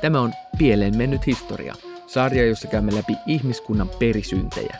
Tämä 0.00 0.20
on 0.20 0.32
Pieleen 0.58 0.96
mennyt 0.96 1.26
historia, 1.26 1.74
sarja, 2.06 2.46
jossa 2.46 2.68
käymme 2.68 2.94
läpi 2.94 3.16
ihmiskunnan 3.26 3.88
perisyntejä. 3.98 4.76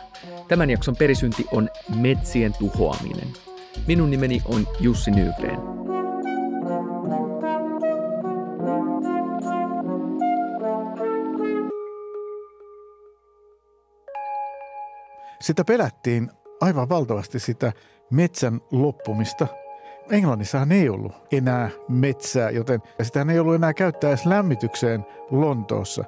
Tämän 0.47 0.69
jakson 0.69 0.95
perisynti 0.95 1.45
on 1.51 1.69
metsien 1.95 2.53
tuhoaminen. 2.59 3.27
Minun 3.87 4.11
nimeni 4.11 4.41
on 4.45 4.67
Jussi 4.79 5.11
Nygren. 5.11 5.59
Sitä 15.41 15.63
pelättiin 15.65 16.31
aivan 16.61 16.89
valtavasti 16.89 17.39
sitä 17.39 17.73
metsän 18.11 18.61
loppumista. 18.71 19.47
Englannissahan 20.11 20.71
ei 20.71 20.89
ollut 20.89 21.11
enää 21.31 21.69
metsää, 21.87 22.49
joten 22.49 22.81
sitä 23.01 23.25
ei 23.31 23.39
ollut 23.39 23.55
enää 23.55 23.73
käyttää 23.73 24.09
edes 24.09 24.25
lämmitykseen 24.25 25.05
Lontoossa. 25.31 26.03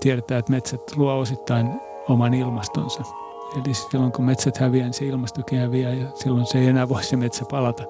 Tiedetään, 0.00 0.38
että 0.38 0.52
metsät 0.52 0.96
luo 0.96 1.18
osittain 1.18 1.68
oman 2.08 2.34
ilmastonsa. 2.34 3.02
Eli 3.54 3.74
silloin 3.74 4.12
kun 4.12 4.24
metsät 4.24 4.56
häviää, 4.56 4.86
niin 4.86 4.94
se 4.94 5.04
ilmastokin 5.04 5.58
häviää 5.58 5.92
ja 5.92 6.06
silloin 6.14 6.46
se 6.46 6.58
ei 6.58 6.66
enää 6.66 6.88
voi 6.88 7.04
se 7.04 7.16
metsä 7.16 7.44
palata. 7.50 7.84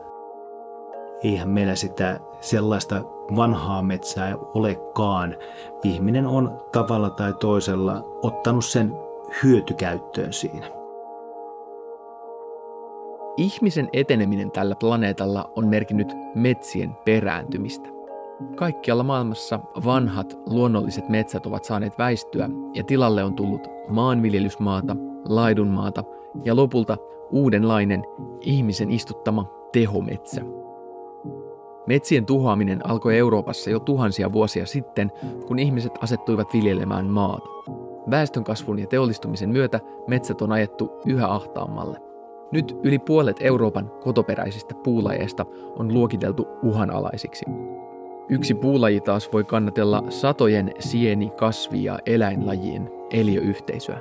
Eihän 1.22 1.48
meillä 1.48 1.74
sitä 1.74 2.20
sellaista 2.40 3.02
vanhaa 3.36 3.82
metsää 3.82 4.36
olekaan. 4.54 5.36
Ihminen 5.82 6.26
on 6.26 6.60
tavalla 6.72 7.10
tai 7.10 7.32
toisella 7.32 8.18
ottanut 8.22 8.64
sen 8.64 8.92
hyötykäyttöön 9.42 10.32
siinä. 10.32 10.75
Ihmisen 13.36 13.88
eteneminen 13.92 14.50
tällä 14.50 14.74
planeetalla 14.80 15.52
on 15.56 15.68
merkinnyt 15.68 16.12
metsien 16.34 16.96
perääntymistä. 17.04 17.88
Kaikkialla 18.54 19.02
maailmassa 19.02 19.60
vanhat 19.84 20.38
luonnolliset 20.46 21.08
metsät 21.08 21.46
ovat 21.46 21.64
saaneet 21.64 21.98
väistyä 21.98 22.48
ja 22.74 22.84
tilalle 22.84 23.24
on 23.24 23.34
tullut 23.34 23.68
maanviljelysmaata, 23.88 24.96
laidunmaata 25.24 26.04
ja 26.44 26.56
lopulta 26.56 26.96
uudenlainen 27.30 28.04
ihmisen 28.40 28.90
istuttama 28.90 29.50
tehometsä. 29.72 30.42
Metsien 31.86 32.26
tuhoaminen 32.26 32.86
alkoi 32.86 33.18
Euroopassa 33.18 33.70
jo 33.70 33.80
tuhansia 33.80 34.32
vuosia 34.32 34.66
sitten, 34.66 35.12
kun 35.46 35.58
ihmiset 35.58 35.92
asettuivat 36.00 36.52
viljelemään 36.52 37.06
maata. 37.06 37.48
Väestönkasvun 38.10 38.78
ja 38.78 38.86
teollistumisen 38.86 39.50
myötä 39.50 39.80
metsät 40.06 40.42
on 40.42 40.52
ajettu 40.52 41.00
yhä 41.06 41.28
ahtaammalle. 41.28 42.05
Nyt 42.52 42.76
yli 42.82 42.98
puolet 42.98 43.36
Euroopan 43.40 43.90
kotoperäisistä 44.00 44.74
puulajeista 44.74 45.46
on 45.78 45.94
luokiteltu 45.94 46.46
uhanalaisiksi. 46.62 47.44
Yksi 48.28 48.54
puulaji 48.54 49.00
taas 49.00 49.32
voi 49.32 49.44
kannatella 49.44 50.02
satojen 50.08 50.72
sieni, 50.78 51.30
kasvi- 51.30 51.84
ja 51.84 51.98
eläinlajien 52.06 52.90
eliöyhteisöä. 53.10 53.98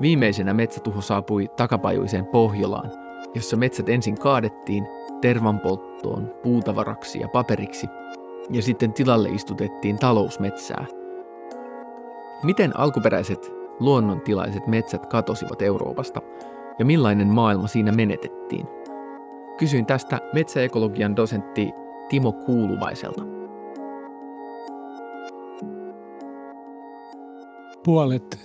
Viimeisenä 0.00 0.54
metsätuho 0.54 1.00
saapui 1.00 1.48
takapajuiseen 1.56 2.26
Pohjolaan, 2.26 2.90
jossa 3.34 3.56
metsät 3.56 3.88
ensin 3.88 4.18
kaadettiin 4.18 4.86
tervanpolttoon, 5.20 6.34
puutavaraksi 6.42 7.20
ja 7.20 7.28
paperiksi, 7.28 7.86
ja 8.50 8.62
sitten 8.62 8.92
tilalle 8.92 9.28
istutettiin 9.28 9.98
talousmetsää. 9.98 10.86
Miten 12.42 12.78
alkuperäiset 12.78 13.52
luonnontilaiset 13.80 14.66
metsät 14.66 15.06
katosivat 15.06 15.62
Euroopasta 15.62 16.20
ja 16.82 16.86
millainen 16.86 17.28
maailma 17.28 17.66
siinä 17.66 17.92
menetettiin? 17.92 18.66
Kysyin 19.58 19.86
tästä 19.86 20.20
metsäekologian 20.32 21.16
dosentti 21.16 21.70
Timo 22.08 22.32
Kuuluvaiselta. 22.32 23.22
Puolet 27.84 28.38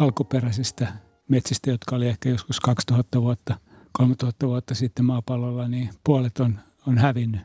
alkuperäisistä 0.00 0.92
metsistä, 1.28 1.70
jotka 1.70 1.96
oli 1.96 2.08
ehkä 2.08 2.28
joskus 2.28 2.60
2000 2.60 3.22
vuotta, 3.22 3.56
3000 3.92 4.46
vuotta 4.46 4.74
sitten 4.74 5.04
maapallolla, 5.04 5.68
niin 5.68 5.90
puolet 6.04 6.40
on, 6.40 6.58
on 6.86 6.98
hävinnyt. 6.98 7.40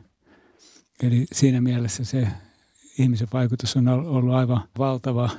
Eli 1.02 1.26
siinä 1.32 1.60
mielessä 1.60 2.04
se 2.04 2.28
ihmisen 2.98 3.28
vaikutus 3.32 3.76
on 3.76 3.88
ollut 3.88 4.34
aivan 4.34 4.68
valtava. 4.78 5.30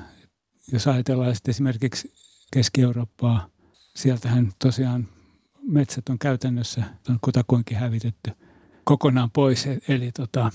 Jos 0.72 0.88
ajatellaan 0.88 1.34
esimerkiksi 1.48 2.14
Keski-Eurooppaa, 2.54 3.48
sieltähän 3.96 4.52
tosiaan 4.60 5.08
metsät 5.68 6.10
on 6.10 6.20
käytännössä 6.20 6.84
on 7.10 7.18
kutakuinkin 7.22 7.78
hävitetty 7.78 8.32
kokonaan 8.84 9.32
pois. 9.32 9.68
Eli 9.88 10.12
tota, 10.12 10.52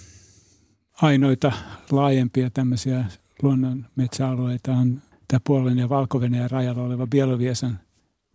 ainoita 1.03 1.53
laajempia 1.91 2.51
tämmöisiä 2.51 3.05
luonnon 3.43 3.87
metsäalueita 3.97 4.73
on 4.73 5.03
tämä 5.29 5.41
Puolen 5.45 5.79
ja 5.79 5.89
valko 5.89 6.21
rajalla 6.49 6.83
oleva 6.83 7.07
Bieloviesan 7.07 7.81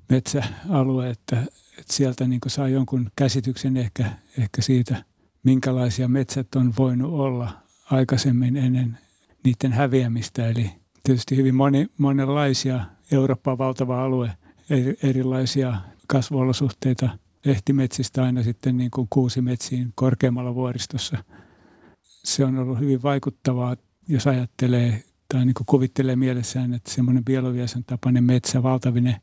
metsäalue, 0.09 1.09
että, 1.09 1.41
että 1.79 1.94
sieltä 1.94 2.28
niin 2.28 2.41
saa 2.47 2.68
jonkun 2.68 3.12
käsityksen 3.16 3.78
ehkä, 3.78 4.12
ehkä 4.38 4.62
siitä, 4.62 5.03
minkälaisia 5.44 6.07
metsät 6.07 6.56
on 6.56 6.73
voinut 6.78 7.13
olla 7.13 7.51
aikaisemmin 7.91 8.57
ennen 8.57 8.97
niiden 9.44 9.73
häviämistä. 9.73 10.47
Eli 10.47 10.72
tietysti 11.03 11.38
hyvin 11.38 11.56
moni, 11.56 11.88
monenlaisia, 11.97 12.85
Eurooppa 13.12 13.57
valtava 13.57 14.03
alue, 14.03 14.31
erilaisia 15.04 15.78
kasvuolosuhteita 16.08 17.09
lehtimetsistä 17.46 18.24
aina 18.24 18.44
sitten 18.44 18.78
niin 18.78 18.92
kuin 18.92 19.08
kuusimetsiin 19.09 19.92
korkeammalla 19.96 20.56
vuoristossa. 20.56 21.24
Se 22.04 22.46
on 22.46 22.58
ollut 22.58 22.80
hyvin 22.80 23.04
vaikuttavaa, 23.04 23.76
jos 24.08 24.28
ajattelee 24.28 25.04
tai 25.34 25.46
niin 25.46 25.54
kuvittelee 25.66 26.16
mielessään, 26.16 26.74
että 26.74 26.92
semmoinen 26.92 27.26
bieloviasen 27.26 27.84
tapainen 27.84 28.24
metsä 28.24 28.64
valtavine 28.64 29.22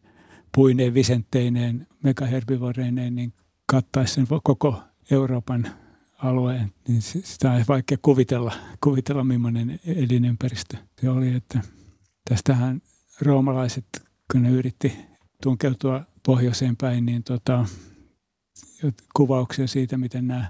puineen, 0.55 0.95
visentteineen, 0.95 1.87
megaherbivoreineen, 2.03 3.15
niin 3.15 3.33
kattaisi 3.67 4.15
sen 4.15 4.27
koko 4.43 4.83
Euroopan 5.11 5.67
alueen, 6.19 6.73
niin 6.89 7.03
sitä 7.03 7.53
on 7.53 7.65
vaikea 7.69 7.99
kuvitella, 8.03 8.53
kuvitella 8.85 9.25
millainen 9.25 9.81
elinympäristö 9.87 10.77
se 11.01 11.11
oli. 11.11 11.35
Että 11.35 11.61
tästähän 12.29 12.83
roomalaiset, 13.21 13.85
kun 14.33 14.43
ne 14.43 14.51
yritti 14.51 15.08
tunkeutua 15.43 16.03
pohjoiseen 16.27 16.77
päin, 16.77 17.07
niin 17.07 17.23
tota, 17.23 17.65
kuvauksia 19.17 19.67
siitä, 19.67 19.97
miten 19.97 20.29
nämä 20.29 20.47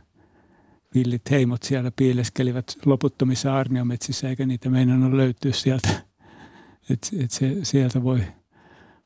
villit 0.95 1.31
heimot 1.31 1.63
siellä 1.63 1.91
piileskelivät 1.97 2.77
loputtomissa 2.87 3.57
arniometsissä, 3.57 4.29
eikä 4.29 4.47
niitä 4.47 4.71
meinannut 4.71 5.13
löytyä 5.13 5.53
sieltä. 5.53 5.89
Et, 6.91 7.11
et 7.21 7.31
se, 7.31 7.57
sieltä 7.63 8.03
voi 8.03 8.21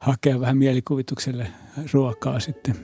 hakea 0.00 0.40
vähän 0.40 0.56
mielikuvitukselle 0.56 1.46
ruokaa 1.92 2.40
sitten. 2.40 2.76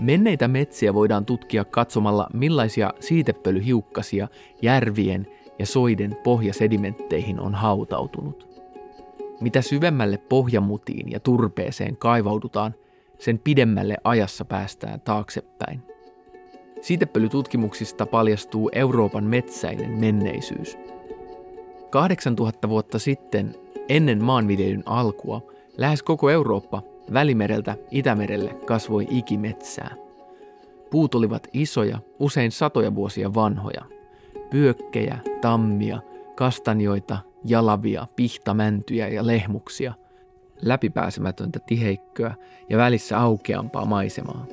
Menneitä 0.00 0.48
metsiä 0.48 0.94
voidaan 0.94 1.26
tutkia 1.26 1.64
katsomalla, 1.64 2.30
millaisia 2.32 2.94
siitepölyhiukkasia 3.00 4.28
järvien 4.62 5.26
ja 5.58 5.66
soiden 5.66 6.16
pohjasedimentteihin 6.24 7.40
on 7.40 7.54
hautautunut. 7.54 8.47
Mitä 9.40 9.62
syvemmälle 9.62 10.18
pohjamutiin 10.18 11.10
ja 11.10 11.20
turpeeseen 11.20 11.96
kaivaudutaan– 11.96 12.74
sen 13.18 13.38
pidemmälle 13.38 13.96
ajassa 14.04 14.44
päästään 14.44 15.00
taaksepäin. 15.00 15.82
Siitepölytutkimuksista 16.80 18.06
paljastuu 18.06 18.70
Euroopan 18.72 19.24
metsäinen 19.24 19.90
menneisyys. 19.90 20.78
8000 21.90 22.68
vuotta 22.68 22.98
sitten, 22.98 23.54
ennen 23.88 24.24
maanviljelyn 24.24 24.82
alkua, 24.86 25.42
lähes 25.76 26.02
koko 26.02 26.30
Eurooppa 26.30 26.82
Välimereltä 27.12 27.76
Itämerelle 27.90 28.54
kasvoi 28.66 29.06
ikimetsää. 29.10 29.94
Puut 30.90 31.14
olivat 31.14 31.48
isoja, 31.52 31.98
usein 32.18 32.52
satoja 32.52 32.94
vuosia 32.94 33.34
vanhoja. 33.34 33.84
Pyökkejä, 34.50 35.18
tammia, 35.40 36.00
kastanjoita, 36.34 37.18
jalavia, 37.44 38.06
pihtamäntyjä 38.16 39.08
ja 39.08 39.26
lehmuksia– 39.26 39.94
läpipääsemätöntä 40.62 41.58
tiheikköä 41.66 42.34
ja 42.68 42.78
välissä 42.78 43.18
aukeampaa 43.18 43.84
maisemaa. 43.84 44.46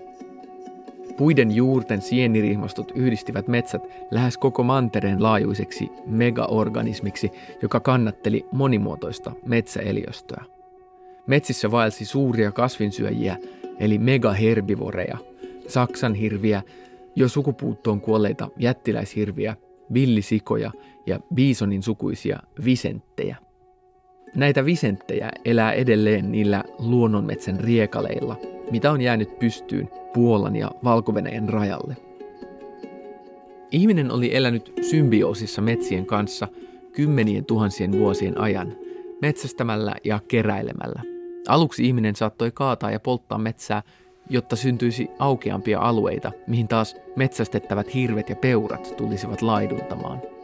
Puiden 1.17 1.51
juurten 1.51 2.01
sienirihmastot 2.01 2.91
yhdistivät 2.95 3.47
metsät 3.47 3.81
lähes 4.11 4.37
koko 4.37 4.63
mantereen 4.63 5.23
laajuiseksi 5.23 5.89
megaorganismiksi, 6.05 7.31
joka 7.61 7.79
kannatteli 7.79 8.45
monimuotoista 8.51 9.31
metsäeliöstöä. 9.45 10.43
Metsissä 11.27 11.71
vaelsi 11.71 12.05
suuria 12.05 12.51
kasvinsyöjiä, 12.51 13.37
eli 13.79 13.97
megaherbivoreja, 13.97 15.17
saksan 15.67 16.13
hirviä, 16.13 16.61
jo 17.15 17.27
sukupuuttoon 17.27 18.01
kuolleita 18.01 18.49
jättiläishirviä, 18.57 19.55
villisikoja 19.93 20.71
ja 21.05 21.19
biisonin 21.33 21.83
sukuisia 21.83 22.39
visenttejä. 22.65 23.35
Näitä 24.35 24.65
visenttejä 24.65 25.31
elää 25.45 25.73
edelleen 25.73 26.31
niillä 26.31 26.63
luonnonmetsän 26.79 27.59
riekaleilla, 27.59 28.35
mitä 28.71 28.91
on 28.91 29.01
jäänyt 29.01 29.39
pystyyn 29.39 29.89
Puolan 30.13 30.55
ja 30.55 30.71
valko 30.83 31.13
rajalle. 31.47 31.97
Ihminen 33.71 34.11
oli 34.11 34.35
elänyt 34.35 34.73
symbioosissa 34.81 35.61
metsien 35.61 36.05
kanssa 36.05 36.47
kymmenien 36.91 37.45
tuhansien 37.45 37.91
vuosien 37.91 38.41
ajan, 38.41 38.75
metsästämällä 39.21 39.95
ja 40.03 40.19
keräilemällä. 40.27 41.01
Aluksi 41.47 41.87
ihminen 41.87 42.15
saattoi 42.15 42.51
kaataa 42.51 42.91
ja 42.91 42.99
polttaa 42.99 43.37
metsää, 43.37 43.83
jotta 44.29 44.55
syntyisi 44.55 45.07
aukeampia 45.19 45.79
alueita, 45.79 46.31
mihin 46.47 46.67
taas 46.67 46.95
metsästettävät 47.15 47.93
hirvet 47.93 48.29
ja 48.29 48.35
peurat 48.35 48.93
tulisivat 48.97 49.41
laiduntamaan– 49.41 50.21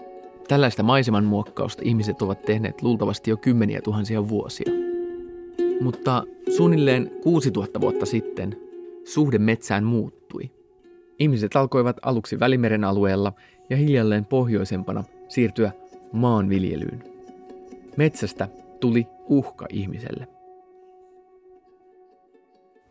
Tällaista 0.51 0.83
maiseman 0.83 1.25
muokkausta 1.25 1.81
ihmiset 1.85 2.21
ovat 2.21 2.41
tehneet 2.41 2.81
luultavasti 2.81 3.29
jo 3.29 3.37
kymmeniä 3.37 3.81
tuhansia 3.81 4.29
vuosia. 4.29 4.71
Mutta 5.81 6.23
suunnilleen 6.57 7.11
6000 7.23 7.81
vuotta 7.81 8.05
sitten 8.05 8.57
suhde 9.05 9.37
metsään 9.37 9.83
muuttui. 9.83 10.51
Ihmiset 11.19 11.55
alkoivat 11.55 11.97
aluksi 12.01 12.39
Välimeren 12.39 12.83
alueella 12.83 13.33
ja 13.69 13.77
hiljalleen 13.77 14.25
pohjoisempana 14.25 15.03
siirtyä 15.29 15.71
maanviljelyyn. 16.11 17.03
Metsästä 17.97 18.47
tuli 18.79 19.07
uhka 19.27 19.65
ihmiselle. 19.69 20.27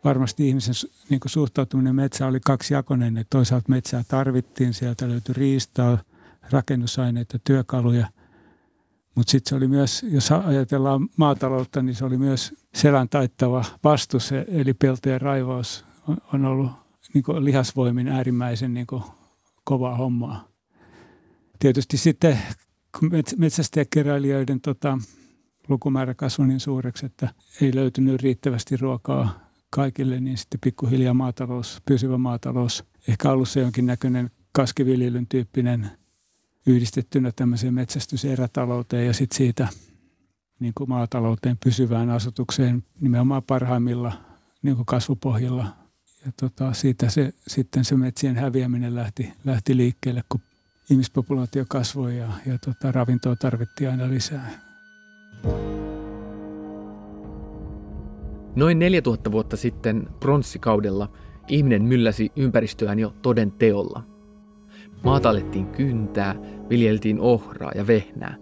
Varmasti 0.03 0.47
ihmisen 0.47 0.89
niin 1.09 1.21
suhtautuminen 1.25 1.95
metsään 1.95 2.29
oli 2.29 2.39
kaksijakoinen. 2.45 3.25
Toisaalta 3.29 3.69
metsää 3.69 4.03
tarvittiin, 4.07 4.73
sieltä 4.73 5.09
löytyi 5.09 5.33
riistaa– 5.33 5.97
rakennusaineita, 6.51 7.39
työkaluja. 7.39 8.07
Mutta 9.15 9.31
sitten 9.31 9.49
se 9.49 9.55
oli 9.55 9.67
myös, 9.67 10.05
jos 10.09 10.31
ajatellaan 10.31 11.09
maataloutta, 11.17 11.81
niin 11.81 11.95
se 11.95 12.05
oli 12.05 12.17
myös 12.17 12.53
selän 12.75 13.09
taittava 13.09 13.65
vastus, 13.83 14.31
eli 14.31 14.73
peltojen 14.73 15.21
raivaus 15.21 15.85
on 16.33 16.45
ollut 16.45 16.71
niin 17.13 17.23
lihasvoimin 17.45 18.07
äärimmäisen 18.07 18.73
niin 18.73 18.87
kovaa 19.63 19.95
hommaa. 19.95 20.47
Tietysti 21.59 21.97
sitten 21.97 22.39
kun 22.99 23.11
metsästäjäkeräilijöiden 23.37 24.61
tota, 24.61 24.97
lukumäärä 25.69 26.13
kasvoi 26.13 26.47
niin 26.47 26.59
suureksi, 26.59 27.05
että 27.05 27.29
ei 27.61 27.75
löytynyt 27.75 28.21
riittävästi 28.21 28.77
ruokaa 28.77 29.39
kaikille, 29.69 30.19
niin 30.19 30.37
sitten 30.37 30.59
pikkuhiljaa 30.63 31.13
maatalous, 31.13 31.81
pysyvä 31.85 32.17
maatalous, 32.17 32.83
ehkä 33.07 33.31
alussa 33.31 33.59
jonkinnäköinen 33.59 34.31
kaskiviljelyn 34.51 35.27
tyyppinen 35.27 35.91
yhdistettynä 36.65 37.31
tämmöiseen 37.31 37.73
metsästyserätalouteen 37.73 39.07
ja 39.07 39.13
sitten 39.13 39.37
siitä 39.37 39.67
niin 40.59 40.73
kuin 40.77 40.89
maatalouteen 40.89 41.57
pysyvään 41.63 42.09
asutukseen 42.09 42.83
nimenomaan 43.01 43.43
parhaimmilla 43.43 44.13
niin 44.61 44.75
kuin 44.75 44.85
kasvupohjilla. 44.85 45.67
Ja 46.25 46.31
tota, 46.39 46.73
siitä 46.73 47.09
se, 47.09 47.33
sitten 47.47 47.85
se 47.85 47.95
metsien 47.95 48.35
häviäminen 48.35 48.95
lähti, 48.95 49.33
lähti 49.45 49.77
liikkeelle, 49.77 50.23
kun 50.29 50.41
ihmispopulaatio 50.89 51.65
kasvoi 51.69 52.17
ja, 52.17 52.27
ja 52.45 52.57
tota, 52.57 52.91
ravintoa 52.91 53.35
tarvittiin 53.35 53.89
aina 53.89 54.09
lisää. 54.09 54.51
Noin 58.55 58.79
4000 58.79 59.31
vuotta 59.31 59.57
sitten 59.57 60.09
pronssikaudella 60.19 61.11
ihminen 61.47 61.83
mylläsi 61.83 62.31
ympäristöään 62.35 62.99
jo 62.99 63.15
toden 63.21 63.51
teolla– 63.51 64.03
Maata 65.03 65.29
alettiin 65.29 65.67
kyntää, 65.67 66.35
viljeltiin 66.69 67.19
ohraa 67.19 67.71
ja 67.75 67.87
vehnää. 67.87 68.35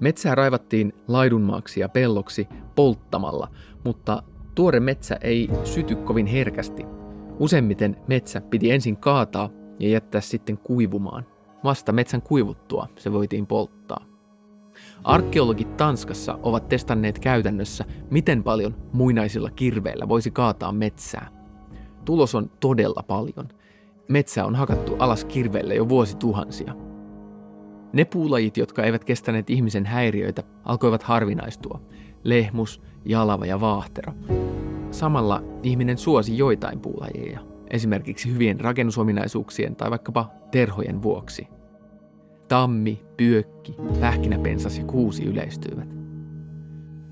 Metsää 0.00 0.34
raivattiin 0.34 0.92
laidunmaaksi 1.08 1.80
ja 1.80 1.88
pelloksi 1.88 2.48
polttamalla, 2.74 3.48
mutta 3.84 4.22
tuore 4.54 4.80
metsä 4.80 5.18
ei 5.20 5.50
syty 5.64 5.96
kovin 5.96 6.26
herkästi. 6.26 6.86
Useimmiten 7.38 7.96
metsä 8.06 8.40
piti 8.40 8.70
ensin 8.70 8.96
kaataa 8.96 9.50
ja 9.78 9.88
jättää 9.88 10.20
sitten 10.20 10.58
kuivumaan. 10.58 11.26
Vasta 11.64 11.92
metsän 11.92 12.22
kuivuttua 12.22 12.88
se 12.96 13.12
voitiin 13.12 13.46
polttaa. 13.46 14.04
Arkeologit 15.04 15.76
Tanskassa 15.76 16.38
ovat 16.42 16.68
testanneet 16.68 17.18
käytännössä, 17.18 17.84
miten 18.10 18.42
paljon 18.42 18.74
muinaisilla 18.92 19.50
kirveillä 19.50 20.08
voisi 20.08 20.30
kaataa 20.30 20.72
metsää. 20.72 21.28
Tulos 22.04 22.34
on 22.34 22.50
todella 22.60 23.02
paljon– 23.06 23.48
metsä 24.08 24.44
on 24.44 24.54
hakattu 24.54 24.96
alas 24.98 25.24
kirveelle 25.24 25.74
jo 25.74 25.88
vuosituhansia. 25.88 26.74
Ne 27.92 28.04
puulajit, 28.04 28.56
jotka 28.56 28.82
eivät 28.82 29.04
kestäneet 29.04 29.50
ihmisen 29.50 29.86
häiriöitä, 29.86 30.42
alkoivat 30.64 31.02
harvinaistua. 31.02 31.80
Lehmus, 32.24 32.82
jalava 33.04 33.46
ja 33.46 33.60
vaahtera. 33.60 34.12
Samalla 34.90 35.42
ihminen 35.62 35.98
suosi 35.98 36.38
joitain 36.38 36.80
puulajeja, 36.80 37.40
esimerkiksi 37.70 38.32
hyvien 38.32 38.60
rakennusominaisuuksien 38.60 39.76
tai 39.76 39.90
vaikkapa 39.90 40.30
terhojen 40.50 41.02
vuoksi. 41.02 41.48
Tammi, 42.48 43.04
pyökki, 43.16 43.76
pähkinäpensas 44.00 44.78
ja 44.78 44.84
kuusi 44.84 45.24
yleistyivät. 45.24 45.96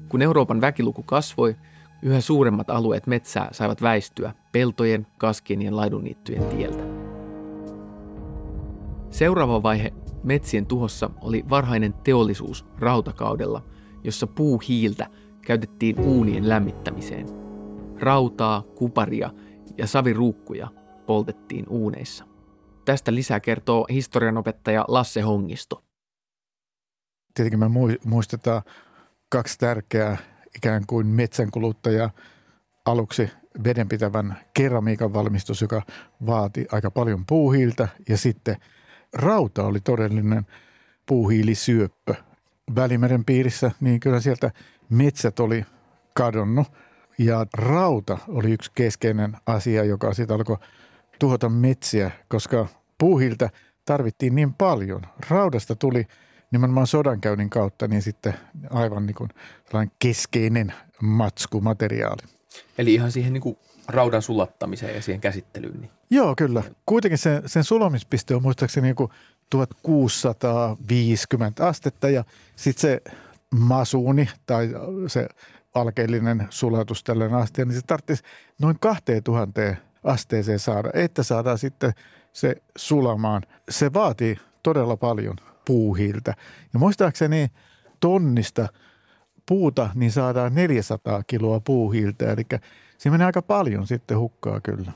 Kun 0.08 0.22
Euroopan 0.22 0.60
väkiluku 0.60 1.02
kasvoi, 1.02 1.56
Yhä 2.04 2.20
suuremmat 2.20 2.70
alueet 2.70 3.06
metsää 3.06 3.48
saivat 3.52 3.82
väistyä 3.82 4.32
peltojen, 4.54 5.06
kaskien 5.18 5.62
ja 5.62 5.76
laidunniittyjen 5.76 6.44
tieltä. 6.44 6.82
Seuraava 9.10 9.62
vaihe 9.62 9.92
metsien 10.22 10.66
tuhossa 10.66 11.10
oli 11.20 11.44
varhainen 11.50 11.94
teollisuus 11.94 12.66
rautakaudella, 12.78 13.64
jossa 14.04 14.26
puuhiiltä 14.26 15.06
käytettiin 15.46 16.00
uunien 16.00 16.48
lämmittämiseen. 16.48 17.26
Rautaa, 18.00 18.62
kuparia 18.62 19.30
ja 19.78 19.86
saviruukkuja 19.86 20.68
poltettiin 21.06 21.64
uuneissa. 21.68 22.24
Tästä 22.84 23.14
lisää 23.14 23.40
kertoo 23.40 23.86
historianopettaja 23.90 24.84
Lasse 24.88 25.20
Hongisto. 25.20 25.84
Tietenkin 27.34 27.58
me 27.60 27.70
muistetaan 28.04 28.62
kaksi 29.28 29.58
tärkeää 29.58 30.16
ikään 30.56 30.82
kuin 30.86 31.06
metsänkuluttaja 31.06 32.10
aluksi 32.84 33.30
vedenpitävän 33.64 34.38
keramiikan 34.54 35.14
valmistus, 35.14 35.62
joka 35.62 35.82
vaati 36.26 36.66
aika 36.72 36.90
paljon 36.90 37.26
puuhiiltä 37.26 37.88
ja 38.08 38.16
sitten 38.16 38.56
rauta 39.12 39.64
oli 39.64 39.80
todellinen 39.80 40.46
puuhiilisyöppö. 41.06 42.14
Välimeren 42.74 43.24
piirissä, 43.24 43.70
niin 43.80 44.00
kyllä 44.00 44.20
sieltä 44.20 44.50
metsät 44.90 45.40
oli 45.40 45.64
kadonnut 46.14 46.72
ja 47.18 47.46
rauta 47.58 48.18
oli 48.28 48.52
yksi 48.52 48.70
keskeinen 48.74 49.36
asia, 49.46 49.84
joka 49.84 50.14
sitten 50.14 50.36
alkoi 50.36 50.56
tuhota 51.18 51.48
metsiä, 51.48 52.10
koska 52.28 52.66
puuhiiltä 52.98 53.50
tarvittiin 53.84 54.34
niin 54.34 54.54
paljon. 54.54 55.02
Raudasta 55.30 55.76
tuli– 55.76 56.06
nimenomaan 56.54 56.86
sodankäynnin 56.86 57.50
kautta 57.50 57.88
niin 57.88 58.02
sitten 58.02 58.34
aivan 58.70 59.06
niin 59.06 59.14
kuin 59.14 59.30
keskeinen 59.98 60.74
matskumateriaali. 61.02 62.33
Eli 62.78 62.94
ihan 62.94 63.12
siihen 63.12 63.32
niin 63.32 63.42
kuin 63.42 63.58
raudan 63.88 64.22
sulattamiseen 64.22 64.94
ja 64.94 65.02
siihen 65.02 65.20
käsittelyyn. 65.20 65.80
Niin. 65.80 65.90
Joo, 66.10 66.34
kyllä. 66.36 66.62
Kuitenkin 66.86 67.18
sen, 67.18 67.42
sen 67.46 67.64
sulamispiste 67.64 68.34
on 68.34 68.42
muistaakseni 68.42 68.86
niin 68.86 69.08
1650 69.50 71.66
astetta 71.66 72.08
ja 72.08 72.24
sitten 72.56 72.80
se 72.80 73.02
masuuni 73.54 74.28
tai 74.46 74.68
se 75.06 75.28
alkeellinen 75.74 76.46
sulatus 76.50 77.04
tällainen 77.04 77.38
astia, 77.38 77.64
niin 77.64 77.74
se 77.74 77.82
tarvitsisi 77.86 78.22
noin 78.58 78.76
2000 78.80 79.60
asteeseen 80.04 80.58
saada, 80.58 80.90
että 80.94 81.22
saadaan 81.22 81.58
sitten 81.58 81.92
se 82.32 82.56
sulamaan. 82.76 83.42
Se 83.68 83.92
vaatii 83.92 84.36
todella 84.62 84.96
paljon 84.96 85.36
puuhiiltä. 85.64 86.34
Ja 86.72 86.78
muistaakseni 86.78 87.50
tonnista 88.00 88.68
puuta 89.48 89.90
niin 89.94 90.10
saadaan 90.10 90.54
400 90.54 91.22
kiloa 91.26 91.60
puuhiiltä, 91.60 92.32
eli 92.32 92.42
siinä 92.98 93.14
menee 93.14 93.26
aika 93.26 93.42
paljon 93.42 93.86
sitten 93.86 94.18
hukkaa 94.18 94.60
kyllä. 94.60 94.92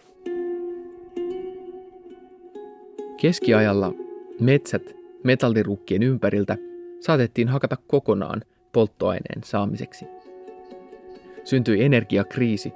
Keskiajalla 3.20 3.92
metsät 4.40 4.82
metallirukkien 5.24 6.02
ympäriltä 6.02 6.56
saatettiin 7.00 7.48
hakata 7.48 7.76
kokonaan 7.86 8.42
polttoaineen 8.72 9.44
saamiseksi. 9.44 10.06
Syntyi 11.44 11.84
energiakriisi 11.84 12.72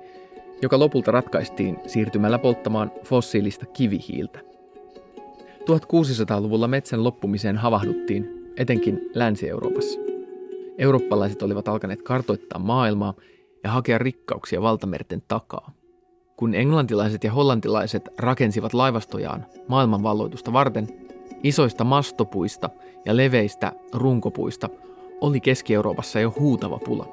joka 0.62 0.78
lopulta 0.78 1.10
ratkaistiin 1.10 1.78
siirtymällä 1.86 2.38
polttamaan 2.38 2.92
fossiilista 3.04 3.66
kivihiiltä. 3.66 4.40
1600-luvulla 5.60 6.68
metsän 6.68 7.04
loppumiseen 7.04 7.56
havahduttiin, 7.56 8.52
etenkin 8.56 9.10
Länsi-Euroopassa. 9.14 10.11
Eurooppalaiset 10.78 11.42
olivat 11.42 11.68
alkaneet 11.68 12.02
kartoittaa 12.02 12.58
maailmaa 12.58 13.14
ja 13.64 13.70
hakea 13.70 13.98
rikkauksia 13.98 14.62
valtamerten 14.62 15.22
takaa. 15.28 15.72
Kun 16.36 16.54
englantilaiset 16.54 17.24
ja 17.24 17.32
hollantilaiset 17.32 18.08
rakensivat 18.18 18.74
laivastojaan 18.74 19.46
maailmanvalloitusta 19.68 20.52
varten, 20.52 20.88
isoista 21.42 21.84
mastopuista 21.84 22.70
ja 23.04 23.16
leveistä 23.16 23.72
runkopuista 23.92 24.68
oli 25.20 25.40
Keski-Euroopassa 25.40 26.20
jo 26.20 26.34
huutava 26.38 26.78
pula. 26.78 27.08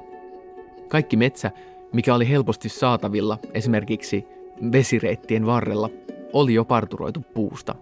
Kaikki 0.88 1.16
metsä, 1.16 1.50
mikä 1.92 2.14
oli 2.14 2.28
helposti 2.28 2.68
saatavilla 2.68 3.38
esimerkiksi 3.54 4.26
vesireittien 4.72 5.46
varrella, 5.46 5.90
oli 6.32 6.54
jo 6.54 6.64
parturoitu 6.64 7.20
puusta. 7.34 7.74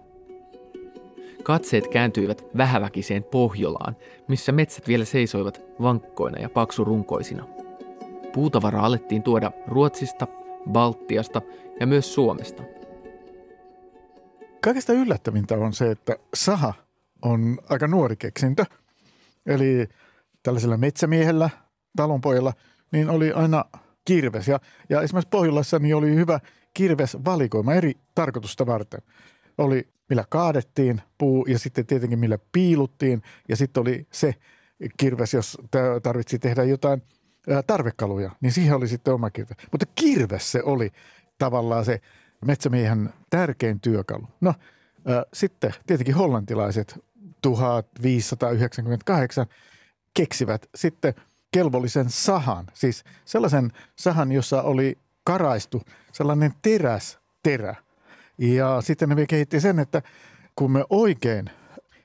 Katseet 1.43 1.87
kääntyivät 1.87 2.45
vähäväkiseen 2.57 3.23
Pohjolaan, 3.23 3.95
missä 4.27 4.51
metsät 4.51 4.87
vielä 4.87 5.05
seisoivat 5.05 5.61
vankkoina 5.81 6.39
ja 6.39 6.49
paksurunkoisina. 6.49 7.47
Puutavaraa 8.33 8.85
alettiin 8.85 9.23
tuoda 9.23 9.51
Ruotsista, 9.67 10.27
Baltiasta 10.69 11.41
ja 11.79 11.87
myös 11.87 12.13
Suomesta. 12.13 12.63
Kaikesta 14.61 14.93
yllättävintä 14.93 15.55
on 15.55 15.73
se, 15.73 15.91
että 15.91 16.15
saha 16.33 16.73
on 17.21 17.57
aika 17.69 17.87
nuori 17.87 18.15
keksintö. 18.15 18.65
Eli 19.45 19.87
tällaisella 20.43 20.77
metsämiehellä, 20.77 21.49
talonpojalla, 21.95 22.53
niin 22.91 23.09
oli 23.09 23.31
aina 23.31 23.65
kirves. 24.05 24.47
Ja, 24.47 24.59
ja 24.89 25.01
esimerkiksi 25.01 25.29
Pohjolassa 25.29 25.79
niin 25.79 25.95
oli 25.95 26.15
hyvä 26.15 26.39
kirvesvalikoima 26.73 27.73
eri 27.73 27.93
tarkoitusta 28.15 28.65
varten. 28.65 29.01
Oli 29.59 29.87
millä 30.09 30.25
kaadettiin 30.29 31.01
puu 31.17 31.45
ja 31.45 31.59
sitten 31.59 31.85
tietenkin 31.85 32.19
millä 32.19 32.37
piiluttiin 32.51 33.21
ja 33.49 33.55
sitten 33.55 33.81
oli 33.81 34.07
se 34.11 34.35
kirves, 34.97 35.33
jos 35.33 35.57
tarvitsi 36.03 36.39
tehdä 36.39 36.63
jotain 36.63 37.03
tarvekaluja, 37.67 38.31
niin 38.41 38.51
siihen 38.51 38.75
oli 38.75 38.87
sitten 38.87 39.13
oma 39.13 39.29
kirves. 39.29 39.57
Mutta 39.71 39.85
kirves 39.95 40.51
se 40.51 40.63
oli 40.63 40.91
tavallaan 41.37 41.85
se 41.85 42.01
metsämiehen 42.45 43.09
tärkein 43.29 43.79
työkalu. 43.79 44.27
No 44.41 44.53
sitten 45.33 45.73
tietenkin 45.87 46.15
hollantilaiset 46.15 46.99
1598 47.41 49.45
keksivät 50.13 50.69
sitten 50.75 51.13
kelvollisen 51.51 52.09
sahan, 52.09 52.67
siis 52.73 53.03
sellaisen 53.25 53.71
sahan, 53.95 54.31
jossa 54.31 54.61
oli 54.61 54.97
karaistu 55.23 55.81
sellainen 56.11 56.53
teräs 56.61 57.19
terä. 57.43 57.75
Ja 58.39 58.81
sitten 58.81 59.09
ne 59.09 59.25
kehitti 59.25 59.59
sen, 59.59 59.79
että 59.79 60.01
kun 60.55 60.71
me 60.71 60.85
oikein 60.89 61.49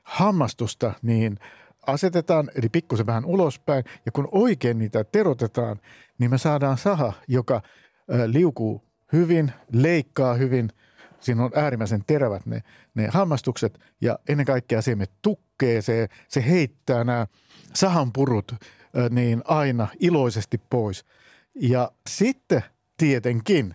hammastusta 0.03 0.93
niin 1.03 1.39
asetetaan, 1.87 2.51
eli 2.55 2.69
pikkusen 2.69 3.07
vähän 3.07 3.25
ulospäin, 3.25 3.85
ja 4.07 4.13
kun 4.13 4.29
oikein 4.33 4.79
niitä 4.79 5.05
terotetaan, 5.05 5.81
niin 6.19 6.31
me 6.31 6.39
saadaan 6.39 6.79
saha, 6.79 7.13
joka 7.29 7.63
liukuu 8.27 8.85
hyvin, 9.13 9.53
leikkaa 9.73 10.35
hyvin. 10.35 10.71
Siinä 11.21 11.45
on 11.45 11.51
äärimmäisen 11.55 12.05
terävät 12.07 12.47
ne, 12.47 12.63
ne 12.95 13.09
hammastukset 13.13 13.81
ja 14.01 14.19
ennen 14.29 14.47
kaikkea 14.47 14.83
se 14.83 14.95
me 14.95 15.07
tukkee, 15.23 15.83
se, 15.83 16.09
se 16.29 16.45
heittää 16.47 17.05
nämä 17.05 17.27
sahanpurut 17.75 18.53
niin 19.11 19.43
aina 19.45 19.89
iloisesti 20.01 20.61
pois. 20.71 21.05
Ja 21.55 21.93
sitten 22.09 22.63
tietenkin 22.97 23.75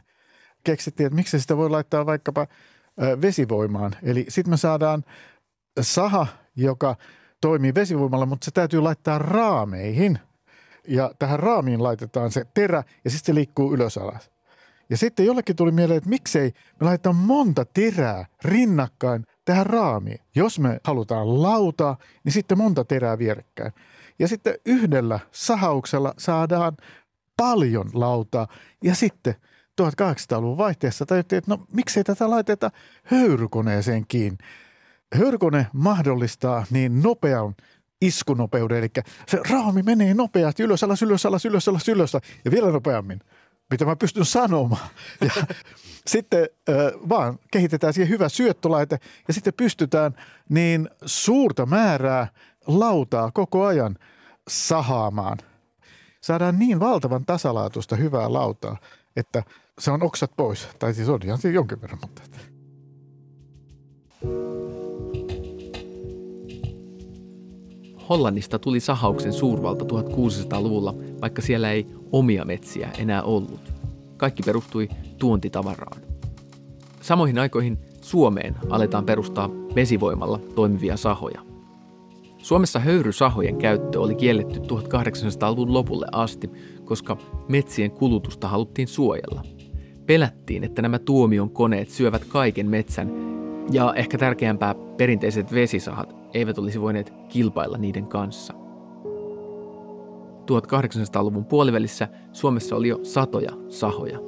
keksittiin, 0.63 1.07
että 1.07 1.15
miksi 1.15 1.39
sitä 1.39 1.57
voi 1.57 1.69
laittaa 1.69 2.05
vaikkapa 2.05 2.47
vesivoimaan. 3.21 3.95
Eli 4.03 4.25
sitten 4.29 4.53
me 4.53 4.57
saadaan 4.57 5.03
saha, 5.81 6.27
joka 6.55 6.95
toimii 7.41 7.75
vesivoimalla, 7.75 8.25
mutta 8.25 8.45
se 8.45 8.51
täytyy 8.51 8.79
laittaa 8.79 9.17
raameihin. 9.17 10.19
Ja 10.87 11.11
tähän 11.19 11.39
raamiin 11.39 11.83
laitetaan 11.83 12.31
se 12.31 12.45
terä 12.53 12.83
ja 13.03 13.09
sitten 13.09 13.25
se 13.25 13.35
liikkuu 13.35 13.73
ylös 13.73 13.97
alas. 13.97 14.31
Ja 14.89 14.97
sitten 14.97 15.25
jollekin 15.25 15.55
tuli 15.55 15.71
mieleen, 15.71 15.97
että 15.97 16.09
miksei 16.09 16.53
me 16.79 16.85
laitetaan 16.85 17.15
monta 17.15 17.65
terää 17.65 18.25
rinnakkain 18.43 19.23
tähän 19.45 19.65
raamiin. 19.65 20.19
Jos 20.35 20.59
me 20.59 20.79
halutaan 20.83 21.41
lautaa, 21.41 21.97
niin 22.23 22.33
sitten 22.33 22.57
monta 22.57 22.85
terää 22.85 23.17
vierekkäin. 23.17 23.73
Ja 24.19 24.27
sitten 24.27 24.55
yhdellä 24.65 25.19
sahauksella 25.31 26.13
saadaan 26.17 26.77
paljon 27.37 27.89
lautaa. 27.93 28.47
Ja 28.83 28.95
sitten 28.95 29.35
1800-luvun 29.83 30.57
vaihteessa 30.57 31.05
tajuttiin, 31.05 31.37
että 31.37 31.51
no 31.51 31.65
miksei 31.73 32.03
tätä 32.03 32.29
laiteta 32.29 32.71
höyrykoneeseen 33.03 34.05
kiinni. 34.07 34.37
Höyrykone 35.15 35.67
mahdollistaa 35.73 36.65
niin 36.71 37.01
nopean 37.01 37.55
iskunopeuden, 38.01 38.77
eli 38.77 38.89
se 39.27 39.39
raami 39.49 39.83
menee 39.83 40.13
nopeasti 40.13 40.63
ylös, 40.63 40.83
alas, 40.83 41.01
ylös, 41.01 41.25
alas, 41.25 41.45
ylös, 41.45 41.67
alas, 41.67 41.89
ylös 41.89 42.13
ja 42.45 42.51
vielä 42.51 42.71
nopeammin 42.71 43.19
mitä 43.69 43.85
mä 43.85 43.95
pystyn 43.95 44.25
sanomaan. 44.25 44.87
Ja 45.25 45.45
sitten 46.07 46.49
äh, 46.69 46.75
vaan 47.09 47.39
kehitetään 47.51 47.93
siihen 47.93 48.09
hyvä 48.09 48.29
syöttölaite 48.29 48.99
ja 49.27 49.33
sitten 49.33 49.53
pystytään 49.53 50.15
niin 50.49 50.89
suurta 51.05 51.65
määrää 51.65 52.27
lautaa 52.67 53.31
koko 53.31 53.65
ajan 53.65 53.97
sahaamaan. 54.47 55.37
Saadaan 56.21 56.59
niin 56.59 56.79
valtavan 56.79 57.25
tasalaatuista 57.25 57.95
hyvää 57.95 58.33
lautaa, 58.33 58.77
että 59.15 59.43
se 59.79 59.91
on 59.91 60.03
oksat 60.03 60.31
pois. 60.37 60.67
Tai 60.79 60.93
siis 60.93 61.09
on 61.09 61.19
ihan 61.23 61.39
jonkin 61.53 61.81
verran, 61.81 61.99
mutta... 62.01 62.21
Hollannista 68.09 68.59
tuli 68.59 68.79
sahauksen 68.79 69.33
suurvalta 69.33 69.85
1600-luvulla, 69.85 70.95
vaikka 71.21 71.41
siellä 71.41 71.71
ei 71.71 71.87
omia 72.11 72.45
metsiä 72.45 72.89
enää 72.97 73.23
ollut. 73.23 73.73
Kaikki 74.17 74.43
perustui 74.43 74.89
tuontitavaraan. 75.17 76.01
Samoihin 77.01 77.39
aikoihin 77.39 77.77
Suomeen 78.01 78.55
aletaan 78.69 79.05
perustaa 79.05 79.49
vesivoimalla 79.75 80.39
toimivia 80.55 80.97
sahoja. 80.97 81.41
Suomessa 82.37 82.79
höyrysahojen 82.79 83.57
käyttö 83.57 84.01
oli 84.01 84.15
kielletty 84.15 84.59
1800-luvun 84.59 85.73
lopulle 85.73 86.05
asti, 86.11 86.49
koska 86.85 87.17
metsien 87.47 87.91
kulutusta 87.91 88.47
haluttiin 88.47 88.87
suojella. 88.87 89.43
Pelättiin, 90.09 90.63
että 90.63 90.81
nämä 90.81 90.99
tuomion 90.99 91.49
koneet 91.49 91.89
syövät 91.89 92.25
kaiken 92.25 92.69
metsän 92.69 93.11
ja 93.71 93.93
ehkä 93.95 94.17
tärkeämpää 94.17 94.75
perinteiset 94.97 95.53
vesisahat 95.53 96.15
eivät 96.33 96.57
olisi 96.57 96.81
voineet 96.81 97.13
kilpailla 97.27 97.77
niiden 97.77 98.07
kanssa. 98.07 98.53
1800-luvun 100.45 101.45
puolivälissä 101.45 102.07
Suomessa 102.31 102.75
oli 102.75 102.87
jo 102.87 102.99
satoja 103.03 103.51
sahoja. 103.67 104.19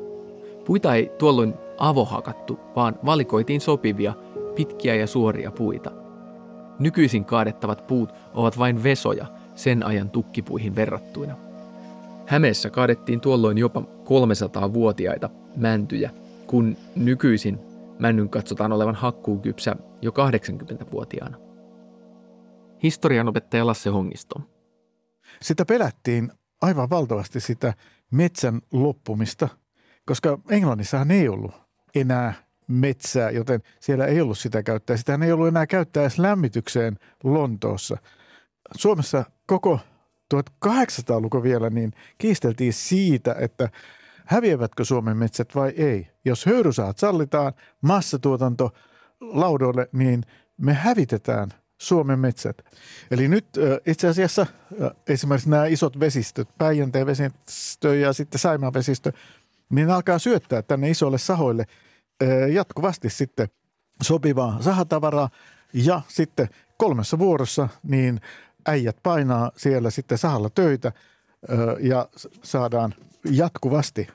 Puita 0.65 0.95
ei 0.95 1.11
tuolloin 1.17 1.53
avohakattu, 1.77 2.59
vaan 2.75 2.99
valikoitiin 3.05 3.61
sopivia, 3.61 4.13
pitkiä 4.55 4.95
ja 4.95 5.07
suoria 5.07 5.51
puita. 5.51 5.91
Nykyisin 6.79 7.25
kaadettavat 7.25 7.87
puut 7.87 8.13
ovat 8.33 8.59
vain 8.59 8.83
vesoja 8.83 9.25
sen 9.55 9.85
ajan 9.85 10.09
tukkipuihin 10.09 10.75
verrattuina. 10.75 11.35
Hämeessä 12.25 12.69
kaadettiin 12.69 13.21
tuolloin 13.21 13.57
jopa 13.57 13.83
300-vuotiaita 14.05 15.29
mäntyjä, 15.55 16.11
kun 16.47 16.77
nykyisin 16.95 17.59
männyn 17.99 18.29
katsotaan 18.29 18.71
olevan 18.71 18.95
hakkuukypsä 18.95 19.75
jo 20.01 20.11
80-vuotiaana. 20.11 21.37
Historian 22.83 23.27
opettaja 23.27 23.67
Lasse 23.67 23.89
Hongisto. 23.89 24.41
Sitä 25.41 25.65
pelättiin 25.65 26.31
aivan 26.61 26.89
valtavasti 26.89 27.39
sitä 27.39 27.73
metsän 28.11 28.61
loppumista, 28.71 29.49
koska 30.05 30.39
Englannissahan 30.49 31.11
ei 31.11 31.29
ollut 31.29 31.51
enää 31.95 32.33
metsää, 32.67 33.29
joten 33.29 33.61
siellä 33.79 34.05
ei 34.05 34.21
ollut 34.21 34.37
sitä 34.37 34.63
käyttää. 34.63 34.97
Sitä 34.97 35.19
ei 35.23 35.31
ollut 35.31 35.47
enää 35.47 35.67
käyttää 35.67 36.03
edes 36.03 36.19
lämmitykseen 36.19 36.97
Lontoossa. 37.23 37.97
Suomessa 38.77 39.25
koko 39.47 39.79
1800-luku 40.35 41.43
vielä 41.43 41.69
niin 41.69 41.91
kiisteltiin 42.17 42.73
siitä, 42.73 43.35
että 43.39 43.69
häviävätkö 44.31 44.85
Suomen 44.85 45.17
metsät 45.17 45.55
vai 45.55 45.69
ei. 45.69 46.07
Jos 46.25 46.45
höyrysaat 46.45 46.97
sallitaan 46.97 47.53
massatuotanto 47.81 48.73
laudoille, 49.21 49.89
niin 49.91 50.23
me 50.57 50.73
hävitetään 50.73 51.49
Suomen 51.77 52.19
metsät. 52.19 52.57
Eli 53.11 53.27
nyt 53.27 53.45
itse 53.85 54.07
asiassa 54.07 54.45
esimerkiksi 55.07 55.49
nämä 55.49 55.65
isot 55.65 55.99
vesistöt, 55.99 56.49
Päijänteen 56.57 57.05
vesistö 57.05 57.95
ja 57.95 58.13
sitten 58.13 58.39
Saimaan 58.39 58.73
vesistö, 58.73 59.11
niin 59.69 59.89
alkaa 59.89 60.19
syöttää 60.19 60.61
tänne 60.61 60.89
isoille 60.89 61.17
sahoille 61.17 61.65
jatkuvasti 62.53 63.09
sitten 63.09 63.47
sopivaa 64.03 64.61
sahatavaraa 64.61 65.29
ja 65.73 66.01
sitten 66.07 66.49
kolmessa 66.77 67.19
vuorossa 67.19 67.69
niin 67.83 68.21
äijät 68.67 68.97
painaa 69.03 69.51
siellä 69.57 69.89
sitten 69.89 70.17
sahalla 70.17 70.49
töitä 70.49 70.91
ja 71.79 72.07
saadaan 72.43 72.93
jatkuvasti 73.31 74.07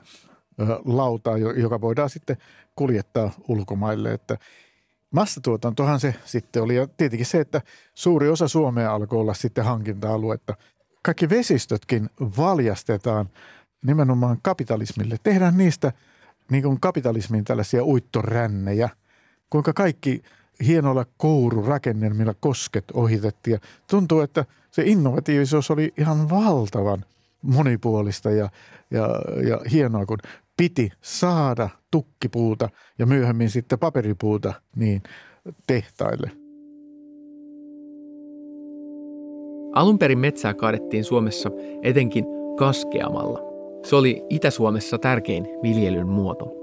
lautaa, 0.85 1.37
joka 1.37 1.81
voidaan 1.81 2.09
sitten 2.09 2.37
kuljettaa 2.75 3.31
ulkomaille. 3.47 4.13
Että 4.13 4.37
massatuotantohan 5.11 5.99
se 5.99 6.15
sitten 6.25 6.63
oli. 6.63 6.75
Ja 6.75 6.87
tietenkin 6.87 7.25
se, 7.25 7.39
että 7.39 7.61
suuri 7.93 8.29
osa 8.29 8.47
Suomea 8.47 8.93
alkoi 8.93 9.19
olla 9.19 9.33
sitten 9.33 9.65
hankinta-aluetta. 9.65 10.55
Kaikki 11.03 11.29
vesistötkin 11.29 12.09
valjastetaan 12.37 13.29
nimenomaan 13.85 14.37
kapitalismille. 14.41 15.17
Tehdään 15.23 15.57
niistä 15.57 15.93
niin 16.51 16.63
kuin 16.63 16.79
kapitalismin 16.79 17.43
tällaisia 17.43 17.83
uittorännejä, 17.83 18.89
kuinka 19.49 19.73
kaikki 19.73 20.23
hienoilla 20.65 21.05
koururakennelmilla 21.17 22.33
kosket 22.39 22.85
ohitettiin. 22.93 23.53
Ja 23.53 23.59
tuntuu, 23.89 24.19
että 24.21 24.45
se 24.71 24.83
innovatiivisuus 24.85 25.71
oli 25.71 25.93
ihan 25.97 26.29
valtavan 26.29 27.05
monipuolista 27.47 28.31
ja, 28.31 28.49
ja, 28.91 29.07
ja 29.49 29.59
hienoa, 29.71 30.05
kun 30.05 30.17
piti 30.57 30.91
saada 31.01 31.69
tukkipuuta 31.91 32.69
ja 32.99 33.05
myöhemmin 33.05 33.49
sitten 33.49 33.79
paperipuuta 33.79 34.53
niin 34.75 35.03
tehtaille. 35.67 36.31
Alun 39.73 39.99
perin 39.99 40.19
metsää 40.19 40.53
kaadettiin 40.53 41.03
Suomessa 41.03 41.51
etenkin 41.83 42.25
kaskeamalla. 42.57 43.39
Se 43.83 43.95
oli 43.95 44.23
Itä-Suomessa 44.29 44.97
tärkein 44.97 45.47
viljelyn 45.63 46.07
muoto. 46.07 46.53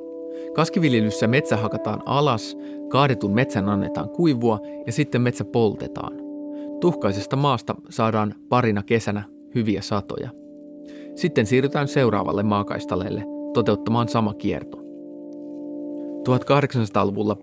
Kaskiviljelyssä 0.55 1.27
metsä 1.27 1.57
hakataan 1.57 2.03
alas, 2.07 2.57
kaadetun 2.89 3.35
metsän 3.35 3.69
annetaan 3.69 4.09
kuivua 4.09 4.61
ja 4.87 4.93
sitten 4.93 5.23
metsä 5.23 5.45
poltetaan. 5.45 6.13
Tuhkaisesta 6.81 7.37
maasta 7.37 7.75
saadaan 7.91 8.35
parina 8.49 8.83
kesänä 8.83 9.25
hyviä 9.55 9.83
satoja. 9.83 10.44
Sitten 11.15 11.47
siirrytään 11.47 11.89
seuraavalle 11.89 12.43
maakaistaleelle 12.43 13.25
toteuttamaan 13.53 14.09
sama 14.09 14.35
kierto. 14.35 14.79
1800-luvulla 16.29 17.37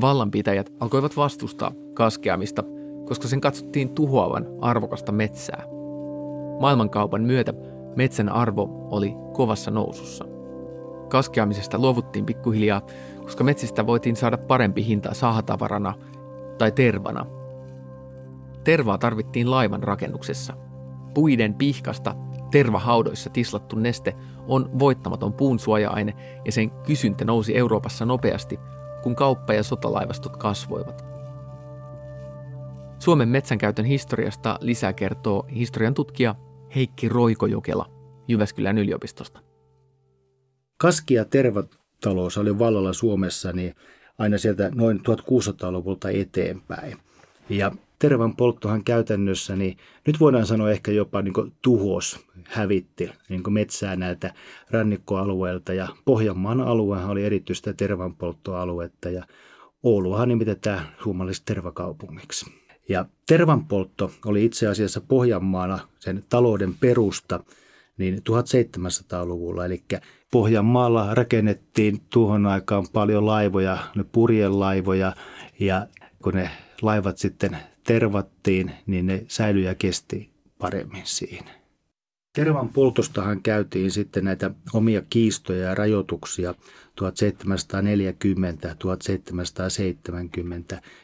vallanpitäjät 0.00 0.72
alkoivat 0.80 1.16
vastustaa 1.16 1.72
kaskeamista, 1.94 2.64
koska 3.04 3.28
sen 3.28 3.40
katsottiin 3.40 3.88
tuhoavan 3.88 4.46
arvokasta 4.60 5.12
metsää. 5.12 5.64
Maailmankaupan 6.60 7.22
myötä 7.22 7.54
metsän 7.96 8.28
arvo 8.28 8.88
oli 8.90 9.14
kovassa 9.32 9.70
nousussa. 9.70 10.24
Kaskeamisesta 11.08 11.78
luovuttiin 11.78 12.26
pikkuhiljaa, 12.26 12.82
koska 13.22 13.44
metsistä 13.44 13.86
voitiin 13.86 14.16
saada 14.16 14.38
parempi 14.38 14.86
hinta 14.86 15.14
sahatavarana 15.14 15.94
tai 16.58 16.72
tervana. 16.72 17.26
Tervaa 18.64 18.98
tarvittiin 18.98 19.50
laivan 19.50 19.82
rakennuksessa. 19.82 20.52
Puiden 21.14 21.54
pihkasta 21.54 22.14
tervahaudoissa 22.50 23.30
tislattu 23.30 23.76
neste 23.76 24.14
on 24.46 24.78
voittamaton 24.78 25.32
puun 25.32 25.58
suoja-aine 25.58 26.14
ja 26.44 26.52
sen 26.52 26.70
kysyntä 26.70 27.24
nousi 27.24 27.56
Euroopassa 27.56 28.04
nopeasti, 28.04 28.58
kun 29.02 29.16
kauppa- 29.16 29.54
ja 29.54 29.62
sotalaivastot 29.62 30.36
kasvoivat. 30.36 31.04
Suomen 32.98 33.28
metsänkäytön 33.28 33.84
historiasta 33.84 34.58
lisää 34.60 34.92
kertoo 34.92 35.46
historian 35.54 35.94
tutkija 35.94 36.34
Heikki 36.74 37.08
Roikojokela 37.08 37.86
Jyväskylän 38.28 38.78
yliopistosta. 38.78 39.40
Kaski- 40.76 41.14
ja 41.14 41.24
tervatalous 41.24 42.38
oli 42.38 42.58
vallalla 42.58 42.92
Suomessa 42.92 43.52
niin 43.52 43.74
aina 44.18 44.38
sieltä 44.38 44.70
noin 44.74 44.98
1600-luvulta 44.98 46.10
eteenpäin. 46.10 46.98
Ja 47.48 47.72
tervan 48.00 48.36
polttohan 48.36 48.84
käytännössä, 48.84 49.56
niin 49.56 49.76
nyt 50.06 50.20
voidaan 50.20 50.46
sanoa 50.46 50.70
ehkä 50.70 50.92
jopa 50.92 51.22
niin 51.22 51.34
tuhos, 51.62 52.26
hävitti 52.44 53.10
niin 53.28 53.52
metsää 53.52 53.96
näiltä 53.96 54.34
rannikkoalueilta. 54.70 55.74
Ja 55.74 55.88
Pohjanmaan 56.04 56.60
aluehan 56.60 57.10
oli 57.10 57.24
erityistä 57.24 57.72
tervanpolttoaluetta 57.72 59.10
ja 59.10 59.24
Ouluhan 59.82 60.28
nimitetään 60.28 60.86
suomalaiseksi 61.02 61.46
tervakaupungiksi. 61.46 62.46
Ja 62.88 63.04
tervanpoltto 63.28 64.10
oli 64.24 64.44
itse 64.44 64.66
asiassa 64.66 65.00
Pohjanmaalla 65.00 65.80
sen 65.98 66.24
talouden 66.28 66.74
perusta 66.74 67.44
niin 67.98 68.16
1700-luvulla. 68.16 69.64
Eli 69.64 69.82
Pohjanmaalla 70.32 71.14
rakennettiin 71.14 72.00
tuohon 72.12 72.46
aikaan 72.46 72.86
paljon 72.92 73.26
laivoja, 73.26 73.78
ne 73.94 74.04
purjelaivoja 74.12 75.12
ja 75.60 75.86
kun 76.22 76.34
ne 76.34 76.50
laivat 76.82 77.18
sitten 77.18 77.56
tervattiin, 77.90 78.72
niin 78.86 79.06
ne 79.06 79.24
säilyi 79.28 79.64
ja 79.64 79.74
kesti 79.74 80.30
paremmin 80.58 81.02
siinä. 81.04 81.50
Tervan 82.32 82.68
poltostahan 82.68 83.42
käytiin 83.42 83.90
sitten 83.90 84.24
näitä 84.24 84.50
omia 84.72 85.02
kiistoja 85.10 85.64
ja 85.64 85.74
rajoituksia 85.74 86.54
1740-1770. 87.00 87.04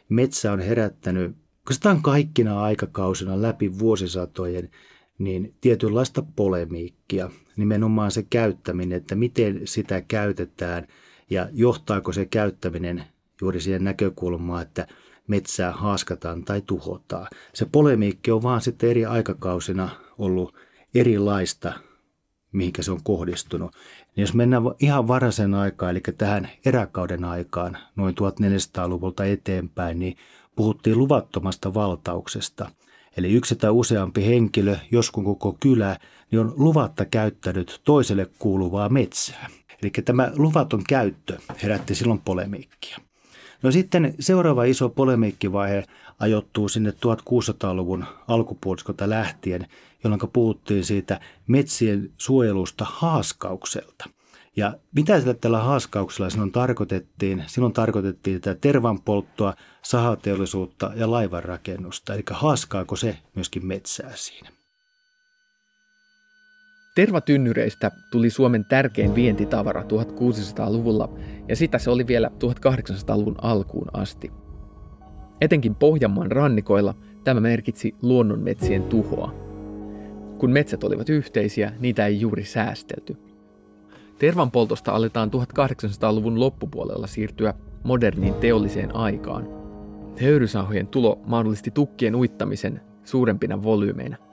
Metsä 0.09 0.53
on 0.53 0.61
herättänyt 0.61 1.37
oikeastaan 1.59 2.03
kaikkina 2.03 2.63
aikakausina 2.63 3.43
läpi 3.43 3.79
vuosisatojen 3.79 4.71
niin 5.19 5.55
tietynlaista 5.61 6.23
polemiikkia. 6.37 7.31
Nimenomaan 7.57 8.11
se 8.11 8.27
käyttäminen, 8.31 8.99
että 8.99 9.15
miten 9.15 9.61
sitä 9.65 10.03
käytetään 10.03 10.87
ja 11.31 11.49
johtaako 11.53 12.13
se 12.13 12.27
käyttäminen 12.27 13.05
juuri 13.41 13.61
siihen 13.61 13.85
näkökulmaan, 13.85 14.63
että 14.63 14.87
metsää 15.27 15.73
haaskataan 15.73 16.45
tai 16.45 16.63
tuhotaan. 16.67 17.27
Se 17.55 17.65
polemiikki 17.73 18.31
on 18.31 18.43
vaan 18.43 18.61
sitten 18.61 18.91
eri 18.91 19.07
aikakausina 19.07 19.89
ollut 20.19 20.55
erilaista, 20.95 21.73
mihinkä 22.53 22.83
se 22.83 22.93
on 22.93 23.03
kohdistunut. 23.05 23.71
Niin 24.17 24.23
jos 24.23 24.35
mennään 24.35 24.63
ihan 24.79 25.09
varaisen 25.09 25.55
aikaan, 25.55 25.91
eli 25.91 26.01
tähän 26.19 26.49
eräkauden 26.65 27.25
aikaan, 27.25 27.79
noin 27.97 28.15
1400-luvulta 28.15 29.25
eteenpäin, 29.25 29.99
niin 29.99 30.17
puhuttiin 30.57 30.99
luvattomasta 30.99 31.75
valtauksesta. 31.75 32.71
Eli 33.17 33.33
yksi 33.33 33.57
tai 33.57 33.71
useampi 33.71 34.27
henkilö, 34.27 34.77
joskus 34.91 35.25
koko 35.25 35.57
kylä, 35.61 35.99
niin 36.31 36.41
on 36.41 36.53
luvatta 36.57 37.05
käyttänyt 37.05 37.81
toiselle 37.85 38.31
kuuluvaa 38.39 38.89
metsää. 38.89 39.47
Eli 39.83 39.91
tämä 39.91 40.33
luvaton 40.37 40.83
käyttö 40.89 41.39
herätti 41.63 41.95
silloin 41.95 42.21
polemiikkia. 42.21 42.99
No 43.63 43.71
sitten 43.71 44.15
seuraava 44.21 44.65
iso 44.65 44.89
polemiikkivaihe 44.89 45.85
ajoittuu 46.19 46.69
sinne 46.69 46.91
1600-luvun 46.91 48.05
alkupuoliskolta 48.29 49.11
lähtien, 49.11 49.67
jolloin 50.05 50.31
puhuttiin 50.33 50.85
siitä 50.85 51.21
metsien 51.47 52.11
suojelusta 52.19 52.87
haaskaukselta. 52.89 54.09
Ja 54.57 54.75
mitä 54.95 55.21
sillä 55.21 55.35
tällä 55.35 55.59
haaskauksella 55.59 56.31
silloin 56.31 56.53
tarkoitettiin? 56.53 57.45
Silloin 57.47 57.73
tarkoitettiin 57.73 58.41
tätä 58.41 58.61
tervanpolttoa, 58.61 59.55
sahateollisuutta 59.83 60.93
ja 60.95 61.11
laivanrakennusta. 61.11 62.15
Eli 62.15 62.23
haaskaako 62.31 62.97
se 62.97 63.19
myöskin 63.35 63.67
metsää 63.67 64.13
siinä? 64.15 64.56
Tervatynnyreistä 66.97 67.91
tuli 68.11 68.31
Suomen 68.31 68.65
tärkein 68.65 69.15
vientitavara 69.15 69.83
1600-luvulla 69.83 71.13
ja 71.49 71.57
sitä 71.57 71.79
se 71.79 71.91
oli 71.91 72.07
vielä 72.07 72.31
1800-luvun 72.45 73.35
alkuun 73.43 73.89
asti. 73.93 74.33
Etenkin 75.41 75.75
Pohjanmaan 75.75 76.33
rannikoilla 76.33 76.95
tämä 77.25 77.41
merkitsi 77.41 77.95
luonnonmetsien 78.03 78.83
tuhoa. 78.83 79.35
Kun 80.39 80.51
metsät 80.51 80.85
olivat 80.85 81.09
yhteisiä, 81.09 81.73
niitä 81.79 82.07
ei 82.07 82.21
juuri 82.21 82.45
säästelty. 82.45 83.17
Tervan 84.19 84.51
poltosta 84.51 84.93
aletaan 84.93 85.31
1800-luvun 85.31 86.41
loppupuolella 86.41 87.07
siirtyä 87.07 87.55
moderniin 87.85 88.35
teolliseen 88.35 88.97
aikaan. 88.97 89.49
Höyrysahojen 90.21 90.87
tulo 90.87 91.21
mahdollisti 91.27 91.71
tukkien 91.71 92.15
uittamisen 92.15 92.81
suurempina 93.05 93.63
volyymeina. 93.63 94.26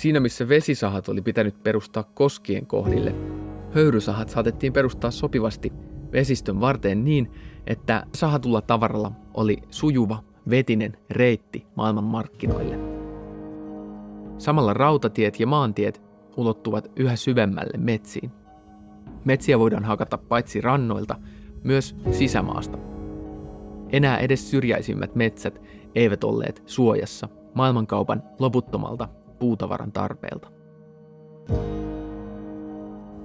Siinä 0.00 0.20
missä 0.20 0.48
vesisahat 0.48 1.08
oli 1.08 1.22
pitänyt 1.22 1.62
perustaa 1.62 2.02
koskien 2.14 2.66
kohdille, 2.66 3.14
höyrysahat 3.74 4.28
saatettiin 4.28 4.72
perustaa 4.72 5.10
sopivasti 5.10 5.72
vesistön 6.12 6.60
varteen 6.60 7.04
niin, 7.04 7.30
että 7.66 8.06
sahatulla 8.14 8.60
tavaralla 8.60 9.12
oli 9.34 9.56
sujuva, 9.70 10.22
vetinen 10.50 10.96
reitti 11.10 11.66
maailman 11.76 12.04
markkinoille. 12.04 12.78
Samalla 14.38 14.74
rautatiet 14.74 15.40
ja 15.40 15.46
maantiet 15.46 16.02
ulottuvat 16.36 16.90
yhä 16.96 17.16
syvemmälle 17.16 17.78
metsiin. 17.78 18.30
Metsiä 19.24 19.58
voidaan 19.58 19.84
hakata 19.84 20.18
paitsi 20.18 20.60
rannoilta, 20.60 21.16
myös 21.64 21.96
sisämaasta. 22.10 22.78
Enää 23.92 24.18
edes 24.18 24.50
syrjäisimmät 24.50 25.14
metsät 25.14 25.62
eivät 25.94 26.24
olleet 26.24 26.62
suojassa 26.66 27.28
maailmankaupan 27.54 28.22
loputtomalta 28.38 29.08
puutavaran 29.40 29.92
tarpeelta. 29.92 30.50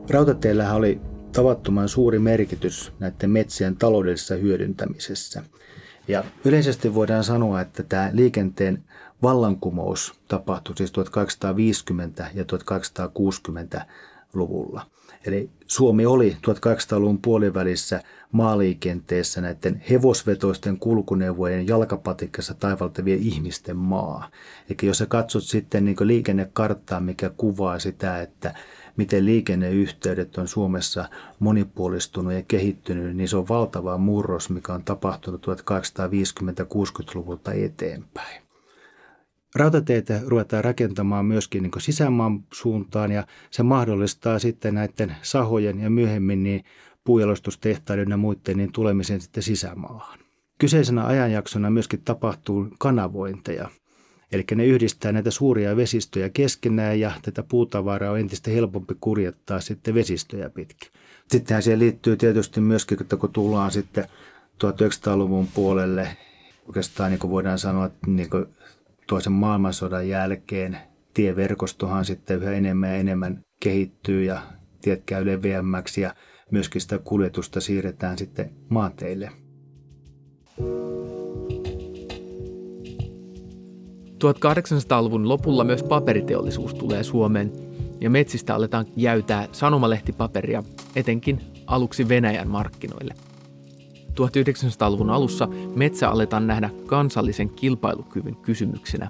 Rautateillähän 0.10 0.76
oli 0.76 1.02
tavattoman 1.32 1.90
suuri 1.90 2.20
merkitys 2.20 2.94
näiden 3.00 3.30
metsien 3.30 3.76
taloudellisessa 3.76 4.36
hyödyntämisessä. 4.36 5.44
Ja 6.08 6.24
yleisesti 6.46 6.94
voidaan 6.94 7.24
sanoa, 7.24 7.62
että 7.62 7.84
tämä 7.84 8.10
liikenteen 8.14 8.84
vallankumous 9.22 10.20
tapahtui 10.28 10.78
siis 10.78 10.92
1850- 10.92 10.94
ja 12.34 12.44
1860-luvulla. 12.44 14.86
Eli 15.26 15.50
Suomi 15.68 16.06
oli 16.06 16.38
1800-luvun 16.48 17.22
puolivälissä 17.22 18.02
maaliikenteessä 18.32 19.42
näiden 19.42 19.84
hevosvetoisten 19.90 20.78
kulkuneuvojen 20.78 21.68
jalkapatikassa 21.68 22.54
taivaltavien 22.54 23.20
ihmisten 23.20 23.78
maa. 23.78 24.30
Eli 24.70 24.78
jos 24.84 24.98
sä 24.98 25.06
katsot 25.06 25.44
sitten 25.44 25.86
niin 25.86 25.96
liikennekarttaa, 26.02 27.00
mikä 27.00 27.32
kuvaa 27.38 27.80
sitä, 27.80 28.22
että 28.22 28.54
miten 28.98 29.26
liikenneyhteydet 29.26 30.38
on 30.38 30.48
Suomessa 30.48 31.10
monipuolistunut 31.40 32.34
ja 32.34 32.44
kehittynyt, 32.48 33.16
niin 33.16 33.30
se 33.30 33.38
on 33.38 33.48
valtava 33.48 33.98
murros, 33.98 34.50
mikä 34.50 34.74
on 34.74 34.84
tapahtunut 34.84 35.48
1850-60-luvulta 35.48 37.54
eteenpäin. 37.54 38.45
Rautateitä 39.56 40.22
ruvetaan 40.26 40.64
rakentamaan 40.64 41.26
myöskin 41.26 41.64
niin 41.64 41.72
sisämaan 41.78 42.44
suuntaan 42.54 43.12
ja 43.12 43.28
se 43.52 43.64
mahdollistaa 43.64 44.40
sitten 44.40 44.76
näiden 44.76 45.16
sahojen 45.22 45.80
ja 45.80 45.90
myöhemmin 45.90 46.44
niin 46.44 46.64
puujalostustehtaiden 47.04 48.10
ja 48.10 48.18
muiden 48.18 48.58
niin 48.58 48.72
tulemisen 48.72 49.22
sitten 49.22 49.44
sisämaahan. 49.44 50.20
Kyseisenä 50.58 51.06
ajanjaksona 51.06 51.70
myöskin 51.70 52.02
tapahtuu 52.02 52.68
kanavointeja. 52.80 53.70
Eli 54.32 54.46
ne 54.56 54.66
yhdistää 54.66 55.12
näitä 55.12 55.32
suuria 55.32 55.76
vesistöjä 55.76 56.30
keskenään 56.30 57.00
ja 57.00 57.12
tätä 57.22 57.44
puutavaraa 57.44 58.12
on 58.12 58.20
entistä 58.20 58.52
helpompi 58.52 58.96
kurjettaa 59.02 59.62
sitten 59.62 59.94
vesistöjä 59.94 60.50
pitkin. 60.50 60.92
Sittenhän 61.28 61.64
siihen 61.64 61.80
liittyy 61.80 62.18
tietysti 62.18 62.62
myöskin, 62.62 63.02
että 63.02 63.18
kun 63.18 63.34
tullaan 63.34 63.72
sitten 63.72 64.06
1900-luvun 64.64 65.48
puolelle, 65.54 66.18
oikeastaan 66.68 67.12
niin 67.12 67.20
kuin 67.20 67.32
voidaan 67.32 67.60
sanoa, 67.60 67.86
että 67.86 68.08
niin 68.08 68.30
kuin 68.30 68.46
toisen 69.08 69.34
maailmansodan 69.34 70.10
jälkeen 70.10 70.78
tieverkostohan 71.14 72.06
sitten 72.06 72.42
yhä 72.42 72.52
enemmän 72.52 72.90
ja 72.90 72.96
enemmän 72.96 73.42
kehittyy 73.60 74.24
ja 74.24 74.42
tiet 74.82 75.04
käy 75.06 75.26
leveämmäksi 75.26 76.02
ja 76.02 76.16
myöskin 76.52 76.82
sitä 76.82 77.00
kuljetusta 77.00 77.62
siirretään 77.62 78.18
sitten 78.18 78.52
maanteille. 78.70 79.32
1800-luvun 84.16 85.30
lopulla 85.30 85.64
myös 85.64 85.84
paperiteollisuus 85.84 86.74
tulee 86.74 87.04
Suomeen 87.04 87.52
ja 88.02 88.10
metsistä 88.10 88.56
aletaan 88.56 88.86
jäytää 88.96 89.48
sanomalehtipaperia 89.52 90.64
etenkin 90.96 91.42
aluksi 91.68 92.10
Venäjän 92.10 92.48
markkinoille. 92.48 93.14
1900-luvun 94.20 95.10
alussa 95.10 95.48
metsä 95.76 96.10
aletaan 96.10 96.48
nähdä 96.48 96.70
kansallisen 96.86 97.50
kilpailukyvyn 97.50 98.36
kysymyksenä. 98.36 99.10